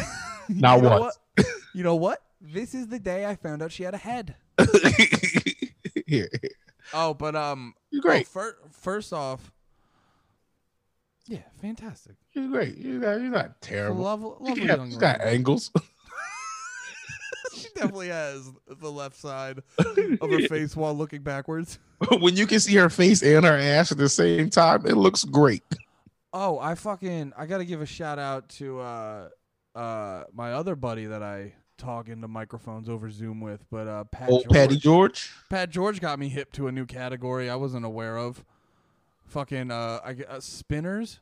[0.49, 1.19] Not you know once.
[1.37, 1.47] What?
[1.75, 2.23] You know what?
[2.41, 4.35] This is the day I found out she had a head.
[6.07, 6.29] Here,
[6.93, 8.27] Oh, but um, you're great.
[8.27, 9.53] oh, fir- first off,
[11.27, 12.17] yeah, fantastic.
[12.33, 12.77] You're great.
[12.79, 13.99] You're not, you're not terrible.
[13.99, 15.71] You lovely got, young you got angles.
[17.55, 19.97] she definitely has the left side of
[20.31, 21.79] her face while looking backwards.
[22.19, 25.23] when you can see her face and her ass at the same time, it looks
[25.23, 25.63] great.
[26.33, 29.29] Oh, I fucking I gotta give a shout out to uh
[29.75, 34.31] uh my other buddy that I talk into microphones over Zoom with, but uh Pat
[34.31, 34.55] Old George.
[34.55, 35.31] Patty George.
[35.49, 38.45] Pat George got me hip to a new category I wasn't aware of.
[39.27, 41.21] Fucking uh, I, uh spinners.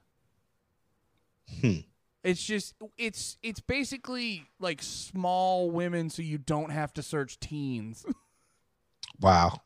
[1.61, 1.80] Hmm.
[2.24, 8.04] It's just it's it's basically like small women, so you don't have to search teens.
[9.20, 9.62] Wow.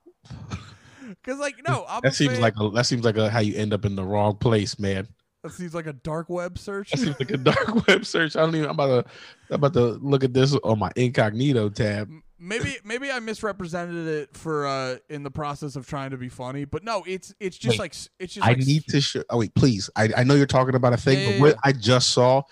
[1.25, 3.55] Cause like no, I'm That seems fan- like a, that seems like a, how you
[3.55, 5.09] end up in the wrong place, man.
[5.43, 6.91] That seems like a dark web search.
[6.91, 8.37] That seems like a dark web search.
[8.37, 8.67] I don't even.
[8.67, 9.11] I'm about to.
[9.51, 12.11] I'm about to look at this on my incognito tab.
[12.39, 16.65] Maybe maybe I misrepresented it for uh in the process of trying to be funny,
[16.65, 19.23] but no, it's it's just Wait, like it's just I like need to show.
[19.31, 19.91] Oh wait, please.
[19.95, 21.61] I, I know you're talking about a thing, Yeah, but what yeah.
[21.65, 22.43] I just saw,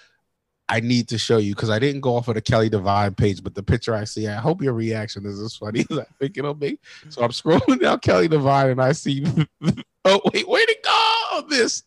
[0.69, 3.43] I need to show you because I didn't go off of the Kelly Divine page,
[3.43, 6.39] but the picture I see, I hope your reaction is as funny as I think
[6.39, 6.79] it'll be.
[7.09, 9.25] So I'm scrolling down Kelly Divine and I see.
[10.05, 11.47] oh wait, where'd it go?
[11.49, 11.83] This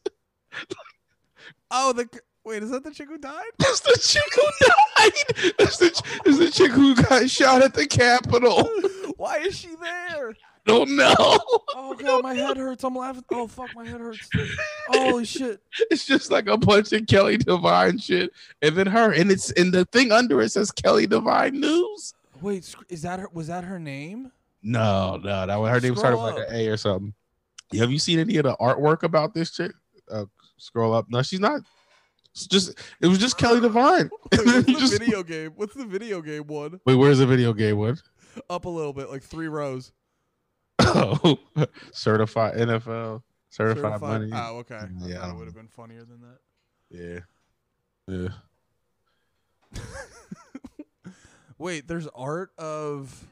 [1.73, 2.07] oh the
[2.45, 3.43] wait is that the chick who died?
[3.59, 5.53] that's the chick who died.
[5.57, 8.69] That's the, that's the chick who got shot at the Capitol.
[9.17, 10.33] Why is she there?
[10.65, 11.15] Don't know.
[11.75, 12.83] Oh god, my head hurts.
[12.83, 13.25] I'm laughing.
[13.31, 14.29] Oh fuck, my head hurts.
[14.87, 15.61] Holy shit.
[15.91, 19.73] It's just like a bunch of Kelly Divine shit, and then her, and it's and
[19.73, 22.13] the thing under it says Kelly Divine News.
[22.41, 23.29] Wait, is that her?
[23.33, 24.31] Was that her name?
[24.61, 27.13] No, no, that was her name started with like an A or something.
[27.77, 29.73] Have you seen any of the artwork about this chick?
[30.09, 30.25] Uh,
[30.63, 31.05] scroll up.
[31.09, 31.61] No, she's not.
[32.31, 34.09] It's just it was just Kelly Divine.
[34.31, 35.51] Wait, what's the Just- video game?
[35.55, 36.79] What's the video game one?
[36.85, 37.97] Wait, where's the video game one?
[38.49, 39.91] Up a little bit, like three rows.
[40.79, 41.37] Oh,
[41.91, 44.31] certified NFL, certified, money.
[44.33, 44.81] Oh, okay.
[44.99, 46.39] Yeah, it would have been funnier than that.
[46.89, 47.19] Yeah,
[48.07, 48.29] yeah.
[51.59, 53.25] Wait, there's art of.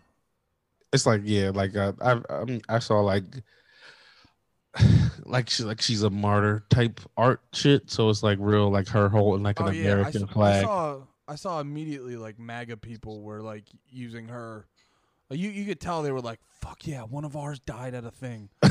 [0.93, 3.23] It's like yeah, like uh, I I, I saw like
[5.25, 7.89] like she like she's a martyr type art shit.
[7.89, 10.63] So it's like real like her holding like an oh yeah, American I flag.
[10.65, 10.99] saw.
[11.27, 14.65] I saw immediately like MAGA people were like using her.
[15.29, 18.03] Like, you you could tell they were like, "Fuck yeah, one of ours died at
[18.03, 18.49] a thing."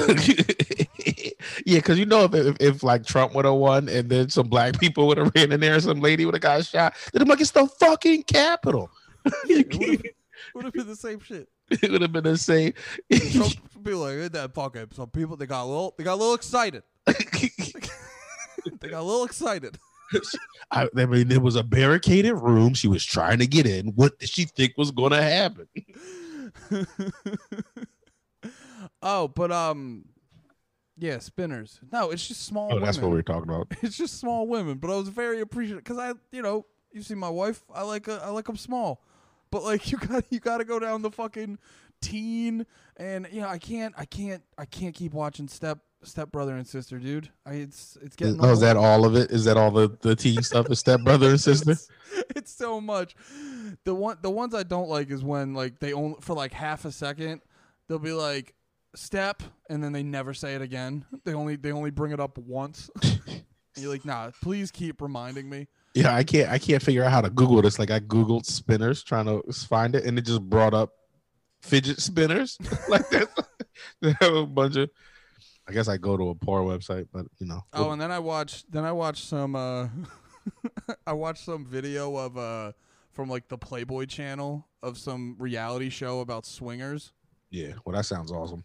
[1.64, 4.48] yeah, because you know if, if if like Trump would have won and then some
[4.48, 7.22] black people would have ran in there, and some lady would have got shot, then
[7.22, 8.24] I'm like, it's the fucking.
[9.48, 10.02] It would've-
[10.54, 11.48] Would have been the same shit.
[11.82, 12.72] it would have been the same.
[13.82, 16.34] Be like, "Ain't that fucking?" Some people they got a little, they got a little
[16.34, 16.82] excited.
[18.80, 19.78] They got a little excited.
[20.70, 22.74] I, I mean, it was a barricaded room.
[22.74, 23.88] She was trying to get in.
[23.94, 25.66] What did she think was going to happen?
[29.02, 30.04] oh, but um,
[30.98, 31.80] yeah, spinners.
[31.92, 32.84] No, it's just small Oh, women.
[32.84, 33.68] that's what we were talking about.
[33.82, 34.78] it's just small women.
[34.78, 37.62] But I was very appreciative because I, you know, you see my wife.
[37.74, 39.02] I like uh, I like them small,
[39.50, 41.58] but like you got you got to go down the fucking
[42.00, 46.56] teen, and you know I can't I can't I can't keep watching step step brother
[46.56, 47.30] and sister, dude.
[47.44, 48.42] I it's it's getting.
[48.44, 49.30] Oh, is that all of it?
[49.30, 50.70] Is that all the the teen stuff?
[50.70, 51.72] Is step brother and sister?
[51.72, 51.88] It's,
[52.36, 53.14] it's so much.
[53.84, 56.84] The one the ones I don't like is when like they only for like half
[56.84, 57.42] a second
[57.90, 58.54] they'll be like
[58.94, 61.04] step and then they never say it again.
[61.24, 62.88] They only they only bring it up once.
[63.76, 65.66] you're like, nah, please keep reminding me.
[65.94, 66.48] Yeah, I can't.
[66.48, 67.78] I can't figure out how to Google this.
[67.78, 70.92] Like I googled spinners, trying to find it, and it just brought up
[71.62, 72.58] fidget spinners.
[72.88, 73.28] like that.
[74.00, 74.90] they have a bunch of.
[75.68, 77.64] I guess I go to a poor website, but you know.
[77.72, 79.88] Oh, and then I watched then I watched some uh
[81.06, 82.72] I watched some video of uh
[83.12, 87.12] from like the Playboy channel of some reality show about swingers.
[87.50, 88.64] Yeah, well, that sounds awesome.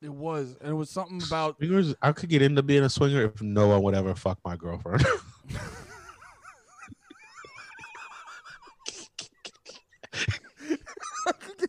[0.00, 3.24] It was, and it was something about Swingers, I could get into being a swinger
[3.24, 5.04] if no one would ever fuck my girlfriend.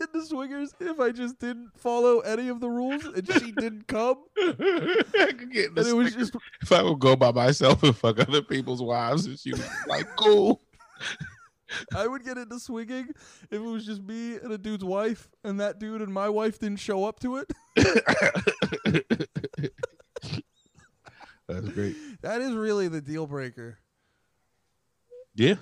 [0.01, 3.25] I could get into swingers if I just didn't follow any of the rules and
[3.33, 4.17] she didn't come.
[4.37, 8.19] I could get And it was just if I would go by myself and fuck
[8.19, 10.61] other people's wives, and she was like, "Cool."
[11.95, 13.09] I would get into swinging
[13.51, 16.57] if it was just me and a dude's wife, and that dude and my wife
[16.59, 17.51] didn't show up to it.
[21.47, 21.95] That's great.
[22.21, 23.79] That is really the deal breaker.
[25.35, 25.55] Yeah,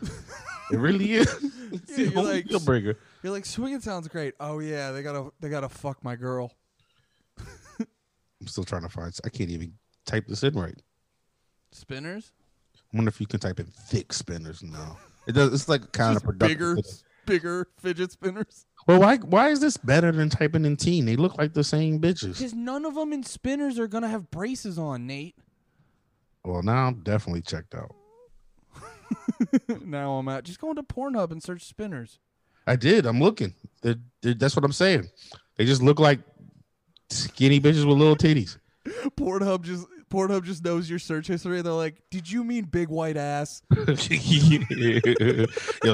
[0.71, 1.27] it really is.
[1.69, 2.97] It's Yeah, the only like- deal breaker.
[3.24, 4.36] You're like swinging sounds great.
[4.39, 6.53] Oh yeah, they gotta they gotta fuck my girl.
[7.80, 9.13] I'm still trying to find.
[9.26, 9.74] I can't even
[10.05, 10.80] type this in right.
[11.72, 12.32] Spinners,
[12.76, 14.97] I wonder if you can type in thick spinners now.
[15.28, 15.53] It does.
[15.53, 16.78] It's like kind of Just bigger,
[17.26, 18.65] bigger fidget spinners.
[18.88, 21.05] Well, why why is this better than typing in teen?
[21.05, 22.38] They look like the same bitches.
[22.38, 25.36] Because none of them in spinners are gonna have braces on, Nate.
[26.45, 27.93] Well, now I'm definitely checked out.
[29.86, 30.45] now I'm at.
[30.45, 32.20] Just go into Pornhub and search spinners.
[32.68, 33.05] I did.
[33.05, 33.53] I'm looking.
[33.82, 35.07] They're, they're- that's what I'm saying.
[35.55, 36.20] They just look like
[37.09, 38.57] skinny bitches with little titties.
[39.18, 41.61] Pornhub just Pornhub just knows your search history.
[41.61, 43.80] They're like, "Did you mean big white ass?" Yo,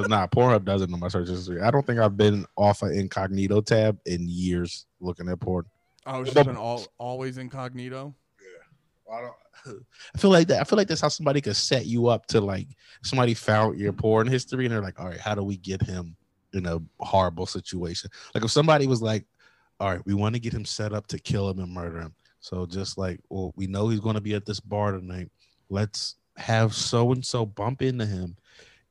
[0.03, 1.61] nah, Pornhub doesn't know my search history.
[1.61, 5.65] I don't think I've been off an incognito tab in years looking at porn.
[6.05, 8.13] Oh, was just been all always incognito.
[8.41, 9.33] Yeah, I don't.
[10.13, 10.59] I feel like that.
[10.61, 12.67] I feel like that's how somebody could set you up to like
[13.03, 16.15] somebody found your porn history and they're like, all right, how do we get him
[16.53, 18.09] in a horrible situation?
[18.33, 19.25] Like if somebody was like,
[19.79, 22.13] all right, we want to get him set up to kill him and murder him.
[22.39, 25.31] So just like, well, we know he's going to be at this bar tonight.
[25.69, 28.35] Let's have so and so bump into him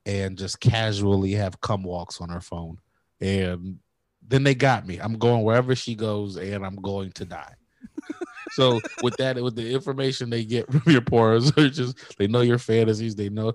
[0.07, 2.79] and just casually have come walks on her phone.
[3.21, 3.79] And
[4.27, 4.99] then they got me.
[4.99, 7.55] I'm going wherever she goes and I'm going to die.
[8.53, 12.59] So with that, with the information they get from your porn searches, they know your
[12.59, 13.15] fantasies.
[13.15, 13.55] They know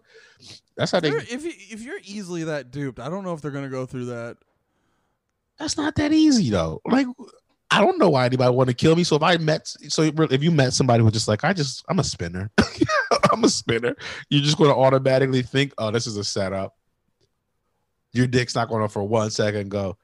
[0.78, 1.10] that's how If they.
[1.10, 3.86] you're, if you if you're easily that duped, I don't know if they're gonna go
[3.86, 4.38] through that.
[5.58, 6.82] That's not that easy though.
[6.86, 7.08] Like
[7.70, 9.04] I don't know why anybody want to kill me.
[9.04, 12.00] So if I met, so if you met somebody who just like I just I'm
[12.00, 12.50] a spinner,
[13.32, 13.96] I'm a spinner.
[14.30, 16.78] You're just going to automatically think, oh, this is a setup.
[18.14, 19.98] Your dick's not going to for one second go.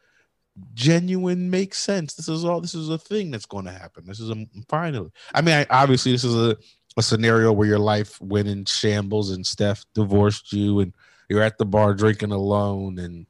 [0.73, 2.13] Genuine makes sense.
[2.13, 2.61] This is all.
[2.61, 4.05] This is a thing that's going to happen.
[4.05, 5.11] This is a finally.
[5.33, 6.57] I mean, I, obviously, this is a
[6.97, 10.93] a scenario where your life went in shambles and Steph divorced you and
[11.29, 13.25] you're at the bar drinking alone and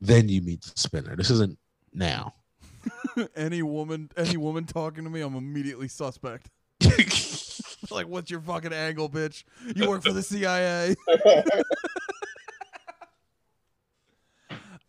[0.00, 1.16] then you meet the spinner.
[1.16, 1.58] This isn't
[1.92, 2.34] now.
[3.36, 6.50] any woman any woman talking to me, I'm immediately suspect.
[7.90, 9.44] like, what's your fucking angle, bitch?
[9.74, 10.94] You work for the CIA.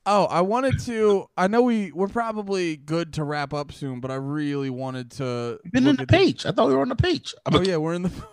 [0.06, 1.28] oh, I wanted to.
[1.38, 5.60] I know we we're probably good to wrap up soon, but I really wanted to.
[5.72, 6.46] Been in the page.
[6.46, 7.34] I thought we were on the page.
[7.46, 8.12] I'm Oh yeah, we're in the.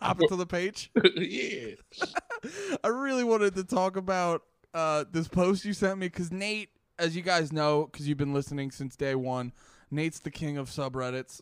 [0.00, 0.92] Hop to the page.
[1.16, 1.74] yeah.
[2.84, 4.42] I really wanted to talk about
[4.72, 6.68] uh, this post you sent me because Nate,
[7.00, 9.52] as you guys know, because you've been listening since day one,
[9.90, 11.40] Nate's the king of subreddits.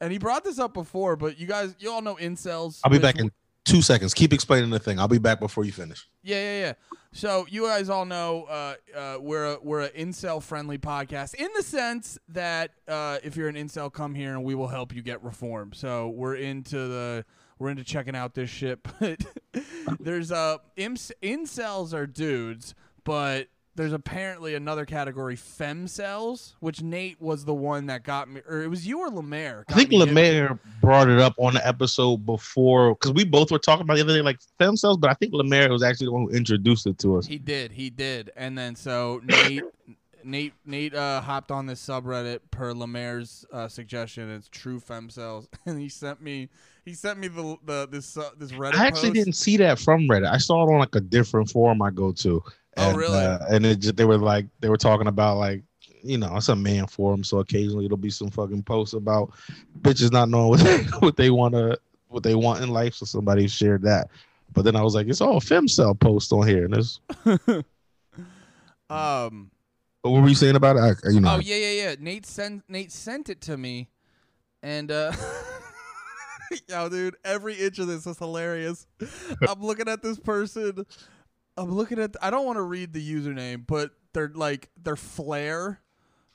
[0.00, 2.80] and he brought this up before, but you guys, you all know incels.
[2.82, 3.30] I'll be which- back in
[3.68, 4.14] two seconds.
[4.14, 4.98] Keep explaining the thing.
[4.98, 6.08] I'll be back before you finish.
[6.22, 6.72] Yeah, yeah, yeah.
[7.12, 11.48] So you guys all know uh, uh, we're a, we're an incel friendly podcast in
[11.56, 15.02] the sense that uh, if you're an incel, come here and we will help you
[15.02, 15.72] get reform.
[15.72, 17.24] So we're into the
[17.58, 18.80] we're into checking out this shit.
[19.00, 19.24] But
[20.00, 23.48] there's uh, inc- incels are dudes, but
[23.78, 28.68] there's apparently another category, femcels, which Nate was the one that got me, or it
[28.68, 29.64] was you or Lemaire.
[29.68, 33.82] I think Lemaire brought it up on the episode before because we both were talking
[33.82, 36.30] about the other day, like femcels, but I think Lemaire was actually the one who
[36.30, 37.26] introduced it to us.
[37.26, 39.62] He did, he did, and then so Nate,
[40.24, 44.28] Nate, Nate uh, hopped on this subreddit per Lemaire's uh, suggestion.
[44.28, 46.48] It's true femcels, and he sent me,
[46.88, 48.74] he sent me the the this uh, this Reddit.
[48.74, 49.14] I actually post.
[49.14, 50.30] didn't see that from Reddit.
[50.30, 52.42] I saw it on like a different forum I go to.
[52.76, 53.18] Oh, And, really?
[53.18, 55.62] Uh, and it just, they were like they were talking about like
[56.02, 59.32] you know it's a man forum, so occasionally it'll be some fucking posts about
[59.80, 61.78] bitches not knowing what they what they want to
[62.08, 62.94] what they want in life.
[62.94, 64.08] So somebody shared that.
[64.54, 66.64] But then I was like, it's all femcel post on here.
[66.64, 67.00] And this,
[68.90, 69.50] Um.
[70.02, 70.98] But what were you saying about it?
[71.04, 71.94] I, you know, Oh yeah, yeah, yeah.
[71.98, 73.88] Nate sent Nate sent it to me,
[74.62, 75.12] and uh,
[76.68, 78.86] yo, dude, every inch of this is hilarious.
[79.48, 80.86] I'm looking at this person.
[81.56, 82.16] I'm looking at.
[82.22, 85.80] I don't want to read the username, but they're like their flare.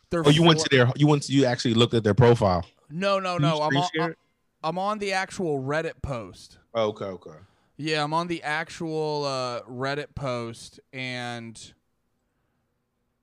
[0.09, 2.65] Their oh, you went to their you went to, you actually looked at their profile.
[2.89, 3.61] No, no, no.
[3.61, 4.15] I'm on?
[4.63, 6.57] I'm on the actual Reddit post.
[6.73, 7.37] Oh, okay, okay.
[7.75, 11.73] Yeah, I'm on the actual uh, Reddit post, and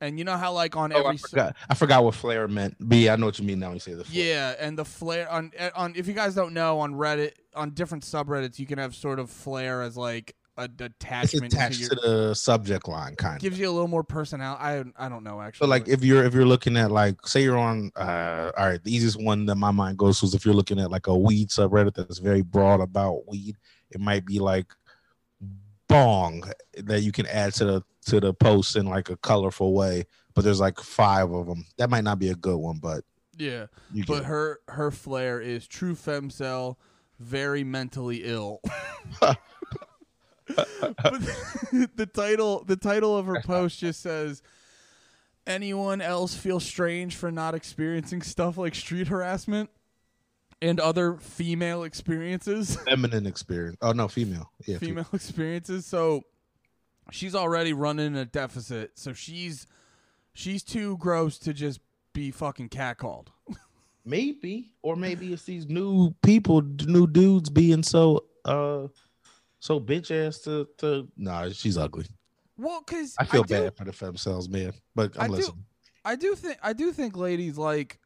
[0.00, 1.56] and you know how like on Oh, every I forgot.
[1.68, 2.88] I forgot what flare meant.
[2.88, 4.24] B, I know what you mean now when you say the flare.
[4.26, 7.70] yeah, and the flare on eh, on if you guys don't know on Reddit on
[7.70, 11.88] different subreddits you can have sort of flare as like a It's attachment attached to
[11.90, 13.40] to your the subject line, kind of.
[13.40, 14.60] gives you a little more personality.
[14.62, 15.66] I I don't know actually.
[15.66, 18.82] So like if you're if you're looking at like say you're on uh all right
[18.84, 21.16] the easiest one that my mind goes to is if you're looking at like a
[21.16, 23.56] weed subreddit that's very broad about weed
[23.90, 24.66] it might be like
[25.90, 26.44] bong
[26.78, 30.42] that you can add to the to the post in like a colorful way but
[30.42, 33.04] there's like five of them that might not be a good one but
[33.40, 33.66] yeah,
[34.06, 36.76] but her her flair is true femcel,
[37.18, 38.60] very mentally ill.
[39.20, 39.38] but
[41.96, 44.42] the title the title of her post just says
[45.46, 49.70] anyone else feel strange for not experiencing stuff like street harassment
[50.62, 52.76] and other female experiences.
[52.84, 53.76] Feminine experience.
[53.82, 54.50] Oh no female.
[54.66, 55.86] Yeah fe- female experiences.
[55.86, 56.22] So
[57.10, 58.92] she's already running a deficit.
[58.98, 59.66] So she's
[60.34, 61.80] she's too gross to just
[62.12, 63.28] be fucking catcalled.
[64.04, 64.72] Maybe.
[64.82, 68.88] Or maybe it's these new people new dudes being so uh
[69.60, 72.06] so bitch ass to to nah she's ugly.
[72.56, 74.72] Well because I feel do, bad for the femcels, man.
[74.94, 75.64] But I'm I do- listening.
[76.02, 77.98] I do think I do think ladies like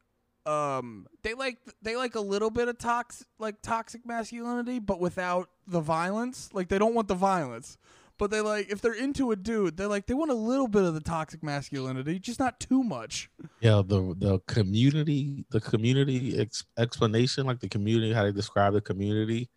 [0.45, 5.49] um they like they like a little bit of toxic like toxic masculinity but without
[5.67, 7.77] the violence like they don't want the violence
[8.17, 10.83] but they like if they're into a dude they're like they want a little bit
[10.83, 13.29] of the toxic masculinity just not too much
[13.61, 18.81] Yeah, the the community, the community ex- explanation, like the community, how they describe the
[18.81, 19.49] community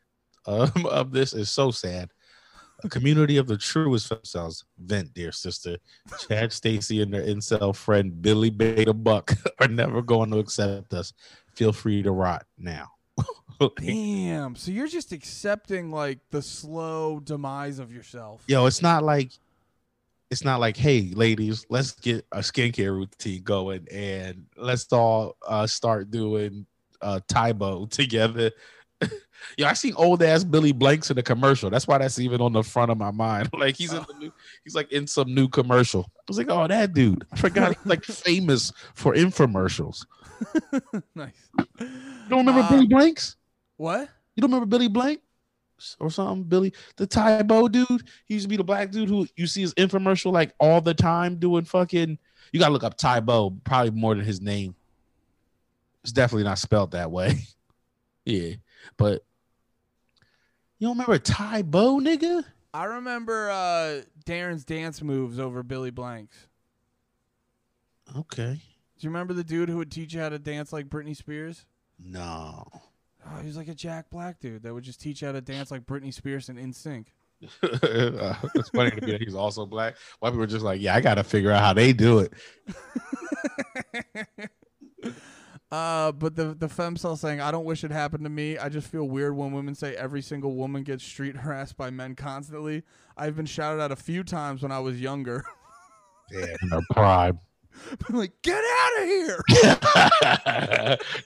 [0.47, 2.11] um, of this is so sad.
[2.85, 4.64] A community of the truest femcels.
[4.79, 5.79] Vent, dear sister.
[6.29, 11.12] Chad Stacy and their incel friend Billy Beta Buck are never going to accept us.
[11.55, 12.91] Feel free to rot now.
[13.81, 19.33] damn so you're just accepting like the slow demise of yourself Yo, it's not like
[20.31, 25.66] it's not like, hey, ladies, let's get a skincare routine going and let's all uh,
[25.66, 26.66] start doing
[27.01, 28.51] uh Tae Bo together.
[29.57, 31.70] Yo, I seen old ass Billy Blanks in the commercial.
[31.70, 33.49] That's why that's even on the front of my mind.
[33.59, 34.32] Like he's in the new,
[34.64, 36.03] he's like in some new commercial.
[36.16, 37.24] I was like, oh, that dude.
[37.32, 40.05] I forgot he's like famous for infomercials.
[41.14, 41.32] nice
[41.80, 41.88] You
[42.28, 43.36] don't remember Uh, Billy Blanks?
[43.76, 45.20] what You don't remember Billy Blank
[45.99, 46.44] or something?
[46.44, 47.88] Billy, the Tae Bo dude.
[48.26, 50.94] He used to be the black dude who you see his infomercial like all the
[50.94, 52.18] time doing fucking.
[52.53, 54.74] You gotta look up Tae Bo, probably more than his name.
[56.05, 57.38] It's definitely not spelled that way.
[58.24, 58.55] yeah,
[58.97, 59.24] but
[60.79, 62.45] you don't remember Tae Bo, nigga?
[62.74, 66.47] i remember uh darren's dance moves over billy blanks
[68.16, 71.16] Okay, do you remember the dude who would teach you how to dance like britney
[71.16, 71.66] spears
[71.99, 72.64] no.
[73.26, 75.41] Oh, he was like a Jack Black dude that would just teach you how to
[75.41, 77.07] dance like Britney Spears and NSYNC.
[77.62, 79.97] Uh, it's funny to me that he's also black.
[80.20, 82.33] White people are just like, yeah, I gotta figure out how they do it.
[85.71, 88.57] uh, but the the femcel saying, "I don't wish it happened to me.
[88.57, 92.14] I just feel weird when women say every single woman gets street harassed by men
[92.14, 92.85] constantly.
[93.16, 95.45] I've been shouted at a few times when I was younger.
[96.31, 97.41] Yeah, in their prime.
[98.11, 99.43] like, get out of here!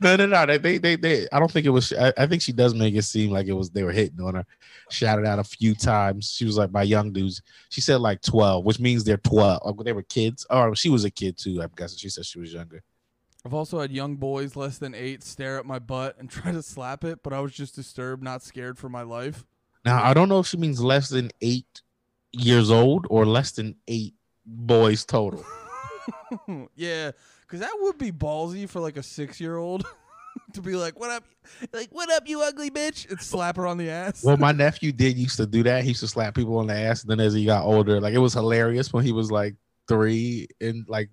[0.00, 0.46] no, no, no.
[0.46, 1.92] They, they, they, they, I don't think it was.
[1.92, 4.34] I, I think she does make it seem like it was they were hitting on
[4.36, 4.46] her.
[4.90, 6.30] Shouted out a few times.
[6.30, 9.62] She was like, "My young dudes." She said like twelve, which means they're twelve.
[9.64, 10.46] Like they were kids.
[10.50, 11.62] Oh, she was a kid too.
[11.62, 12.82] I guess she said she was younger.
[13.44, 16.62] I've also had young boys less than eight stare at my butt and try to
[16.62, 19.44] slap it, but I was just disturbed, not scared for my life.
[19.84, 21.82] Now I don't know if she means less than eight
[22.32, 24.14] years old or less than eight
[24.46, 25.44] boys total.
[26.76, 27.10] yeah,
[27.42, 29.84] because that would be ballsy for like a six year old
[30.52, 31.24] to be like, "What up?
[31.72, 34.24] Like, what up, you ugly bitch?" and slap her on the ass.
[34.24, 35.82] Well, my nephew did used to do that.
[35.82, 37.02] He used to slap people on the ass.
[37.02, 39.56] And then as he got older, like it was hilarious when he was like
[39.88, 41.10] three and like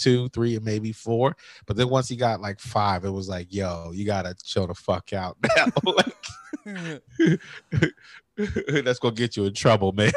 [0.00, 1.36] two, three, and maybe four.
[1.66, 4.74] But then once he got like five, it was like, yo, you gotta chill the
[4.74, 5.66] fuck out now.
[5.84, 6.16] like,
[8.84, 10.12] that's gonna get you in trouble, man.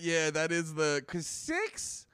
[0.00, 2.06] yeah, that is the because six,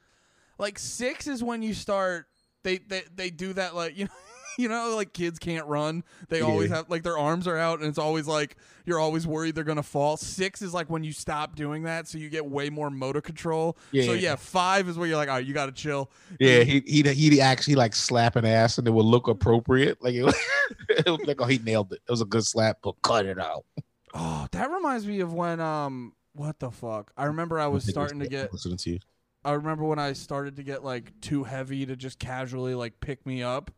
[0.58, 2.26] like six is when you start.
[2.62, 4.10] They they they do that like you know.
[4.58, 6.02] You know, like kids can't run.
[6.30, 9.54] They always have like their arms are out, and it's always like you're always worried
[9.54, 10.16] they're gonna fall.
[10.16, 13.76] Six is like when you stop doing that, so you get way more motor control.
[13.92, 14.04] Yeah.
[14.04, 14.36] So Yeah.
[14.36, 16.10] five is where you're like, all right, you gotta chill.
[16.40, 20.02] Yeah, he he he actually like slapping ass and it would look appropriate.
[20.02, 20.34] Like it was,
[20.88, 22.00] it was like, oh, he nailed it.
[22.08, 23.66] It was a good slap, but cut it out.
[24.14, 27.12] Oh, that reminds me of when um, what the fuck?
[27.16, 28.52] I remember I was it starting to get.
[28.52, 28.98] listening to you.
[29.44, 33.26] I remember when I started to get like too heavy to just casually like pick
[33.26, 33.70] me up.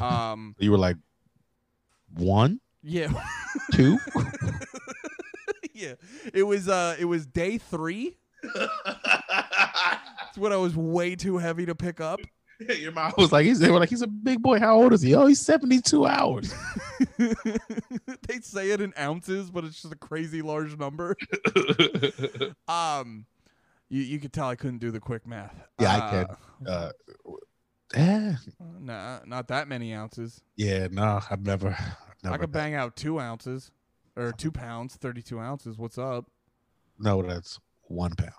[0.00, 0.96] Um, You were like
[2.14, 3.08] one, yeah,
[3.72, 3.98] two.
[5.74, 5.94] yeah.
[6.34, 8.16] it was uh, it was day three.
[10.28, 12.18] It's when I was way too heavy to pick up.
[12.58, 14.58] Your mom was like, he's they were like, he's a big boy.
[14.58, 15.14] How old is he?
[15.14, 16.54] Oh, he's 72 hours.
[17.18, 21.16] they say it in ounces, but it's just a crazy large number.
[22.66, 23.26] Um,
[23.90, 25.54] you you could tell I couldn't do the quick math.
[25.78, 26.66] Yeah, I can.
[26.66, 26.92] uh,
[27.94, 28.34] eh,
[28.80, 30.42] Nah, not that many ounces.
[30.56, 31.68] yeah, no, I've never.
[31.68, 33.70] I've never I could bang out two ounces
[34.16, 35.78] or two pounds, thirty-two ounces.
[35.78, 36.26] What's up?
[36.98, 37.58] No, that's
[37.88, 38.32] one pound.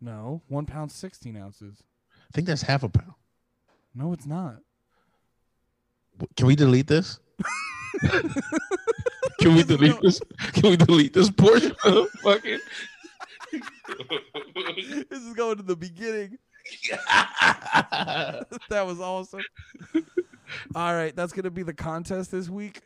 [0.00, 1.82] No, one pound, sixteen ounces.
[2.14, 3.12] I think that's half a pound.
[3.94, 4.56] No, it's not.
[6.36, 7.18] Can we delete this?
[9.40, 10.20] Can we delete this?
[10.54, 12.58] Can we delete this portion of fucking?
[15.10, 16.38] this is going to the beginning.
[18.68, 19.40] that was awesome.
[20.74, 22.82] All right, that's gonna be the contest this week.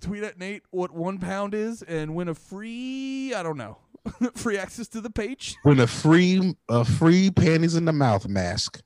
[0.00, 3.34] Tweet at Nate what one pound is and win a free.
[3.34, 3.78] I don't know,
[4.34, 5.56] free access to the page.
[5.64, 8.80] Win a free, a free panties in the mouth mask.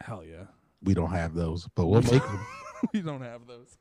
[0.00, 0.44] Hell yeah,
[0.82, 2.46] We don't have those, but we'll make them.
[2.94, 3.76] we don't have those.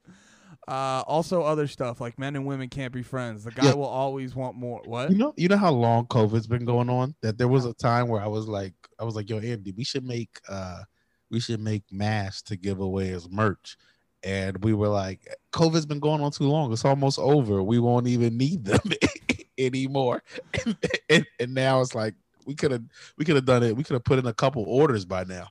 [0.68, 3.46] Uh, also, other stuff like men and women can't be friends.
[3.46, 3.74] The guy Yeah.
[3.76, 4.82] will always want more.
[4.86, 5.10] What?
[5.10, 7.16] You know, you know how long COVID's been going on.
[7.22, 9.84] That there was a time where I was like, I was like, yo, Andy, we
[9.84, 10.84] should make, uh,
[11.30, 13.78] we should make masks to give away as merch.
[14.24, 16.74] And we were like, COVID's been going on too long.
[16.74, 17.64] It's almost over.
[17.64, 18.82] We won't even need them
[19.58, 20.24] anymore.
[20.66, 20.78] And,
[21.10, 22.16] and, and now it's like
[22.46, 22.84] we could have,
[23.18, 23.76] we could have done it.
[23.76, 25.48] We could have put in a couple orders by now.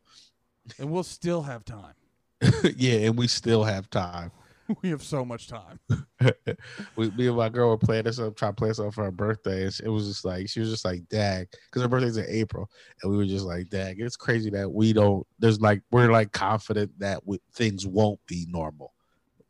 [0.78, 1.94] And we'll still have time.
[2.76, 4.30] yeah, and we still have time.
[4.82, 5.80] we have so much time.
[6.96, 9.04] we, me and my girl were playing this up, trying to play this up for
[9.04, 9.64] her birthday.
[9.64, 12.70] It was just like she was just like, "Dag," because her birthday's in April,
[13.02, 15.26] and we were just like, "Dag." It's crazy that we don't.
[15.38, 18.92] There's like we're like confident that we, things won't be normal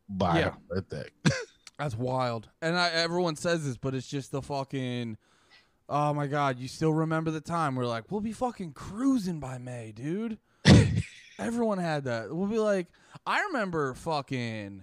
[0.09, 0.51] by Yeah.
[0.51, 1.09] her birthday.
[1.79, 2.49] That's wild.
[2.61, 5.17] And I, everyone says this, but it's just the fucking.
[5.89, 6.59] Oh my god!
[6.59, 10.39] You still remember the time we're like, we'll be fucking cruising by May, dude.
[11.39, 12.35] Everyone had that.
[12.35, 12.89] We'll be like,
[13.25, 14.83] I remember fucking.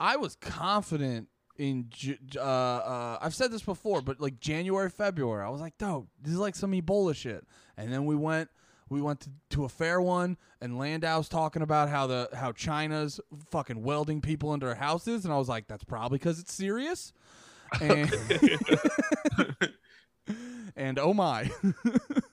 [0.00, 1.90] I was confident in.
[2.36, 6.08] Uh, uh, I've said this before, but like January, February, I was like, dope.
[6.22, 7.44] This is like some Ebola shit.
[7.76, 8.48] And then we went.
[8.90, 13.20] We went to, to a fair one, and Landau's talking about how the how China's
[13.50, 17.12] fucking welding people into their houses, and I was like, that's probably because it's serious.
[17.82, 18.10] And,
[20.76, 21.50] and oh my,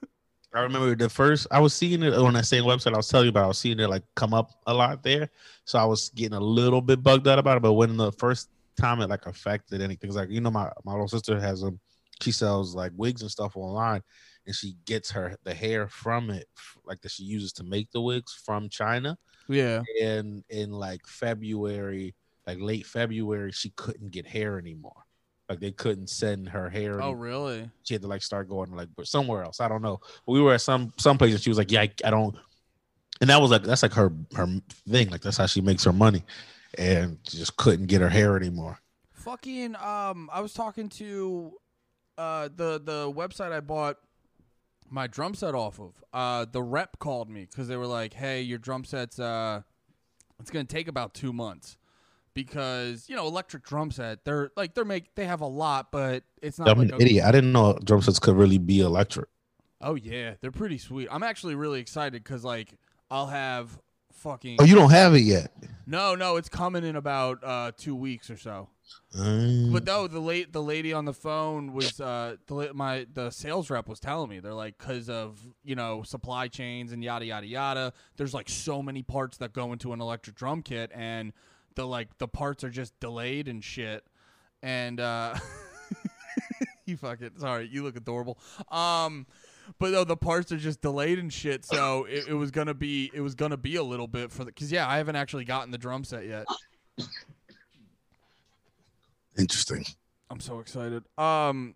[0.56, 3.26] I remember the first I was seeing it on that same website I was telling
[3.26, 3.46] you about.
[3.46, 5.30] I was seeing it like come up a lot there,
[5.66, 7.64] so I was getting a little bit bugged out about it.
[7.64, 8.50] But when the first
[8.80, 11.80] time it like affected anything, like you know, my my little sister has um,
[12.22, 14.02] she sells like wigs and stuff online,
[14.46, 16.48] and she gets her the hair from it,
[16.86, 19.18] like that she uses to make the wigs from China.
[19.50, 22.16] yeah, And in like February,
[22.48, 25.05] like late February, she couldn't get hair anymore.
[25.48, 27.02] Like they couldn't send her hair.
[27.02, 27.70] oh really?
[27.84, 29.60] she had to like start going like somewhere else.
[29.60, 30.00] I don't know.
[30.26, 32.36] We were at some some place and she was like, "Yeah, I, I don't."
[33.22, 34.48] And that was like that's like her her
[34.90, 35.10] thing.
[35.10, 36.24] Like that's how she makes her money,
[36.78, 38.80] and she just couldn't get her hair anymore.
[39.14, 41.54] Fucking um, I was talking to
[42.18, 43.98] uh the the website I bought
[44.90, 46.04] my drum set off of.
[46.14, 49.62] Uh, the rep called me because they were like, "Hey, your drum set's uh,
[50.40, 51.78] it's gonna take about two months."
[52.36, 56.24] Because you know, electric drum set, they're like they're make they have a lot, but
[56.42, 57.26] it's not I'm like an a, idiot.
[57.26, 59.28] I didn't know drum sets could really be electric.
[59.82, 61.08] Oh yeah, they're pretty sweet.
[61.10, 62.74] I'm actually really excited because like
[63.10, 63.80] I'll have
[64.14, 65.52] fucking Oh, you don't have it yet.
[65.86, 68.70] no no it's coming in about uh two weeks or so.
[69.16, 69.72] Mm.
[69.72, 73.70] But no, the late the lady on the phone was uh the my the sales
[73.70, 77.48] rep was telling me they're like because of you know supply chains and yada yada
[77.48, 77.94] yada.
[78.18, 81.34] There's like so many parts that go into an electric drum kit and
[81.76, 84.04] the like the parts are just delayed and shit.
[84.64, 85.36] And uh
[86.86, 88.38] you fucking sorry, you look adorable.
[88.70, 89.28] Um
[89.80, 91.66] but though the parts are just delayed and shit.
[91.66, 94.52] So it, it was gonna be it was gonna be a little bit for the
[94.52, 96.46] because yeah, I haven't actually gotten the drum set yet.
[99.38, 99.86] Interesting.
[100.30, 101.04] I'm so excited.
[101.18, 101.76] Um,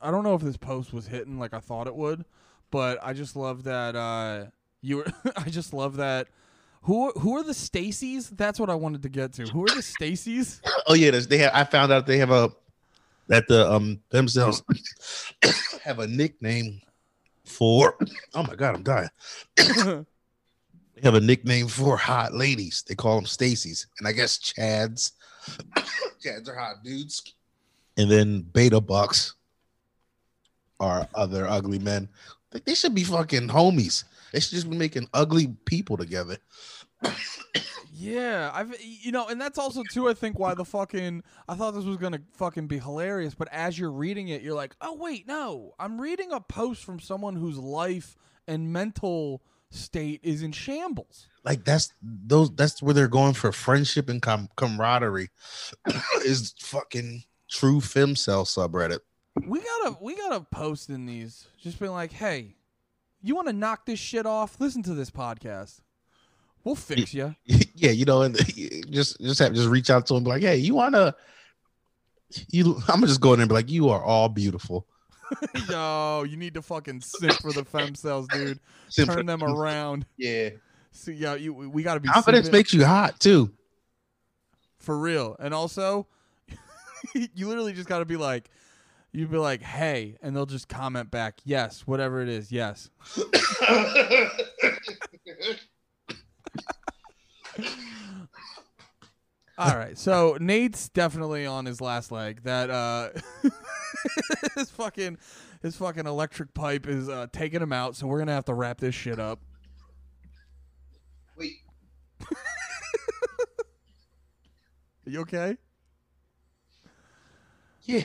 [0.00, 2.24] I don't know if this post was hitting like I thought it would,
[2.70, 4.46] but I just love that uh
[4.80, 5.06] you were.
[5.36, 6.28] I just love that.
[6.82, 8.34] Who who are the Stacys?
[8.36, 9.42] That's what I wanted to get to.
[9.46, 10.60] Who are the Stacys?
[10.86, 11.52] Oh yeah, they have.
[11.54, 12.50] I found out they have a
[13.28, 14.62] that the um femcels
[15.82, 16.80] have a nickname
[17.44, 17.96] for.
[18.34, 19.08] Oh my god, I'm dying.
[19.56, 22.84] They have a nickname for hot ladies.
[22.86, 25.12] They call them Stacy's, and I guess Chads.
[26.24, 27.34] Chads are hot dudes,
[27.96, 29.34] and then Beta Bucks
[30.78, 32.08] are other ugly men.
[32.52, 34.04] Like, They should be fucking homies.
[34.32, 36.38] They should just be making ugly people together.
[37.92, 40.08] Yeah, I've you know, and that's also too.
[40.08, 43.78] I think why the fucking I thought this was gonna fucking be hilarious, but as
[43.78, 47.58] you're reading it, you're like, oh wait, no, I'm reading a post from someone whose
[47.58, 48.16] life
[48.46, 51.26] and mental state is in shambles.
[51.44, 52.54] Like that's those.
[52.54, 55.30] That's where they're going for friendship and com- camaraderie.
[56.24, 59.00] is fucking true femcel subreddit.
[59.46, 62.56] We gotta we gotta post in these, just being like, hey,
[63.22, 64.60] you want to knock this shit off?
[64.60, 65.80] Listen to this podcast.
[66.64, 67.34] We'll fix you.
[67.44, 68.36] yeah, you know, and
[68.90, 71.14] just just have just reach out to him, be like, hey, you wanna
[72.50, 74.86] you I'm gonna just go in and be like, you are all beautiful.
[75.68, 78.58] Yo, you need to fucking simp for the femcels, dude.
[78.88, 80.04] Simp Turn them around.
[80.16, 80.50] Yeah.
[80.92, 83.52] See, yeah, you we we gotta be Confidence simping makes you hot too.
[84.78, 85.36] for real.
[85.38, 86.08] And also,
[87.14, 88.50] you literally just gotta be like,
[89.12, 92.90] you'd be like, hey, and they'll just comment back, yes, whatever it is, yes.
[99.58, 102.44] All right, so Nate's definitely on his last leg.
[102.44, 103.10] That uh,
[104.56, 105.18] his fucking
[105.60, 107.94] his fucking electric pipe is uh, taking him out.
[107.94, 109.40] So we're gonna have to wrap this shit up.
[111.36, 111.56] Wait.
[112.22, 112.36] Are
[115.04, 115.58] you okay?
[117.82, 118.04] Yeah.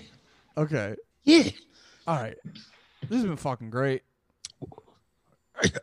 [0.57, 0.95] Okay.
[1.23, 1.49] Yeah.
[2.07, 2.37] All right.
[3.01, 4.03] This has been fucking great.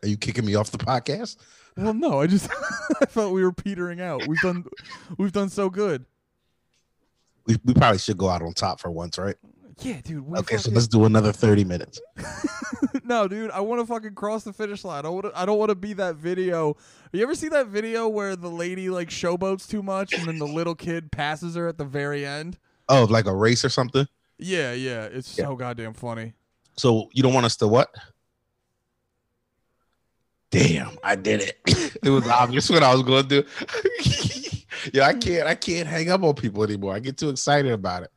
[0.03, 1.37] Are you kicking me off the podcast?
[1.77, 2.51] Well, no, I just
[3.01, 4.27] I felt we were petering out.
[4.27, 4.65] We've done
[5.19, 6.05] we've done so good.
[7.47, 9.37] We, we probably should go out on top for once, right?
[9.81, 10.27] Yeah, dude.
[10.27, 12.01] We Okay, so let's do another 30 minutes.
[13.05, 13.51] no, dude.
[13.51, 15.05] I want to fucking cross the finish line.
[15.07, 15.27] I want.
[15.35, 16.77] I don't want to be that video.
[17.13, 20.47] You ever see that video where the lady like showboats too much and then the
[20.47, 22.59] little kid passes her at the very end?
[22.89, 24.07] Oh, like a race or something?
[24.43, 25.05] Yeah, yeah.
[25.05, 25.47] It's Yeah.
[25.47, 26.35] so goddamn funny.
[26.77, 27.95] So you don't want us to what?
[30.51, 31.59] Damn, I did it.
[32.03, 33.49] it was obvious what I was going to do.
[34.93, 35.47] yeah, I can't.
[35.47, 36.95] I can't hang up on people anymore.
[36.95, 38.11] I get too excited about it.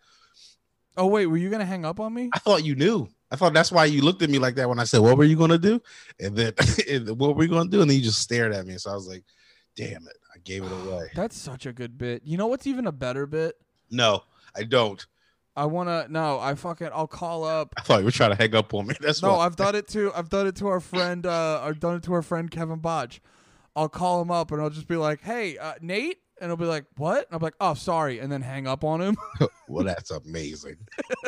[0.97, 2.29] Oh wait, were you gonna hang up on me?
[2.33, 3.07] I thought you knew.
[3.31, 5.23] I thought that's why you looked at me like that when I said, "What were
[5.25, 5.81] you going to do?"
[6.19, 6.53] And then,
[6.89, 7.81] and what were you going to do?
[7.81, 8.77] And then you just stared at me.
[8.77, 9.23] So I was like,
[9.75, 12.21] "Damn it, I gave it away." That's such a good bit.
[12.23, 13.55] You know what's even a better bit?
[13.91, 14.23] No,
[14.55, 15.05] I don't.
[15.55, 16.39] I wanna no.
[16.39, 16.89] I fucking.
[16.93, 17.73] I'll call up.
[17.77, 18.95] I thought you were trying to hang up on me.
[19.01, 19.35] That's No.
[19.35, 22.13] I've done it to I've done it to our friend uh I've done it to
[22.13, 23.21] our friend Kevin Botch.
[23.75, 26.65] I'll call him up and I'll just be like, "Hey, uh, Nate," and he'll be
[26.65, 29.17] like, "What?" And I'm like, "Oh, sorry," and then hang up on him.
[29.67, 30.77] well, that's amazing.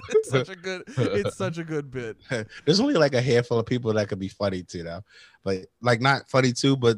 [0.09, 2.17] it's such a good it's such a good bit.
[2.65, 5.03] There's only like a handful of people that could be funny too now,
[5.43, 6.97] but like not funny too, but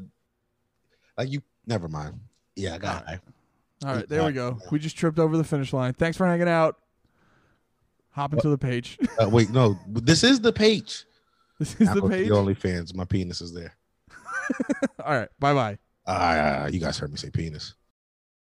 [1.17, 1.41] like you.
[1.65, 2.19] Never mind.
[2.55, 3.19] Yeah, I got it.
[3.85, 4.57] All right, there we go.
[4.71, 5.93] We just tripped over the finish line.
[5.93, 6.77] Thanks for hanging out.
[8.19, 8.97] Hop into the page.
[9.17, 11.05] Uh, wait, no, this is the page.
[11.57, 12.27] this is the page.
[12.27, 12.93] The OnlyFans.
[12.93, 13.75] My penis is there.
[15.05, 15.77] All right, bye bye.
[16.05, 17.75] Ah, you guys heard me say penis.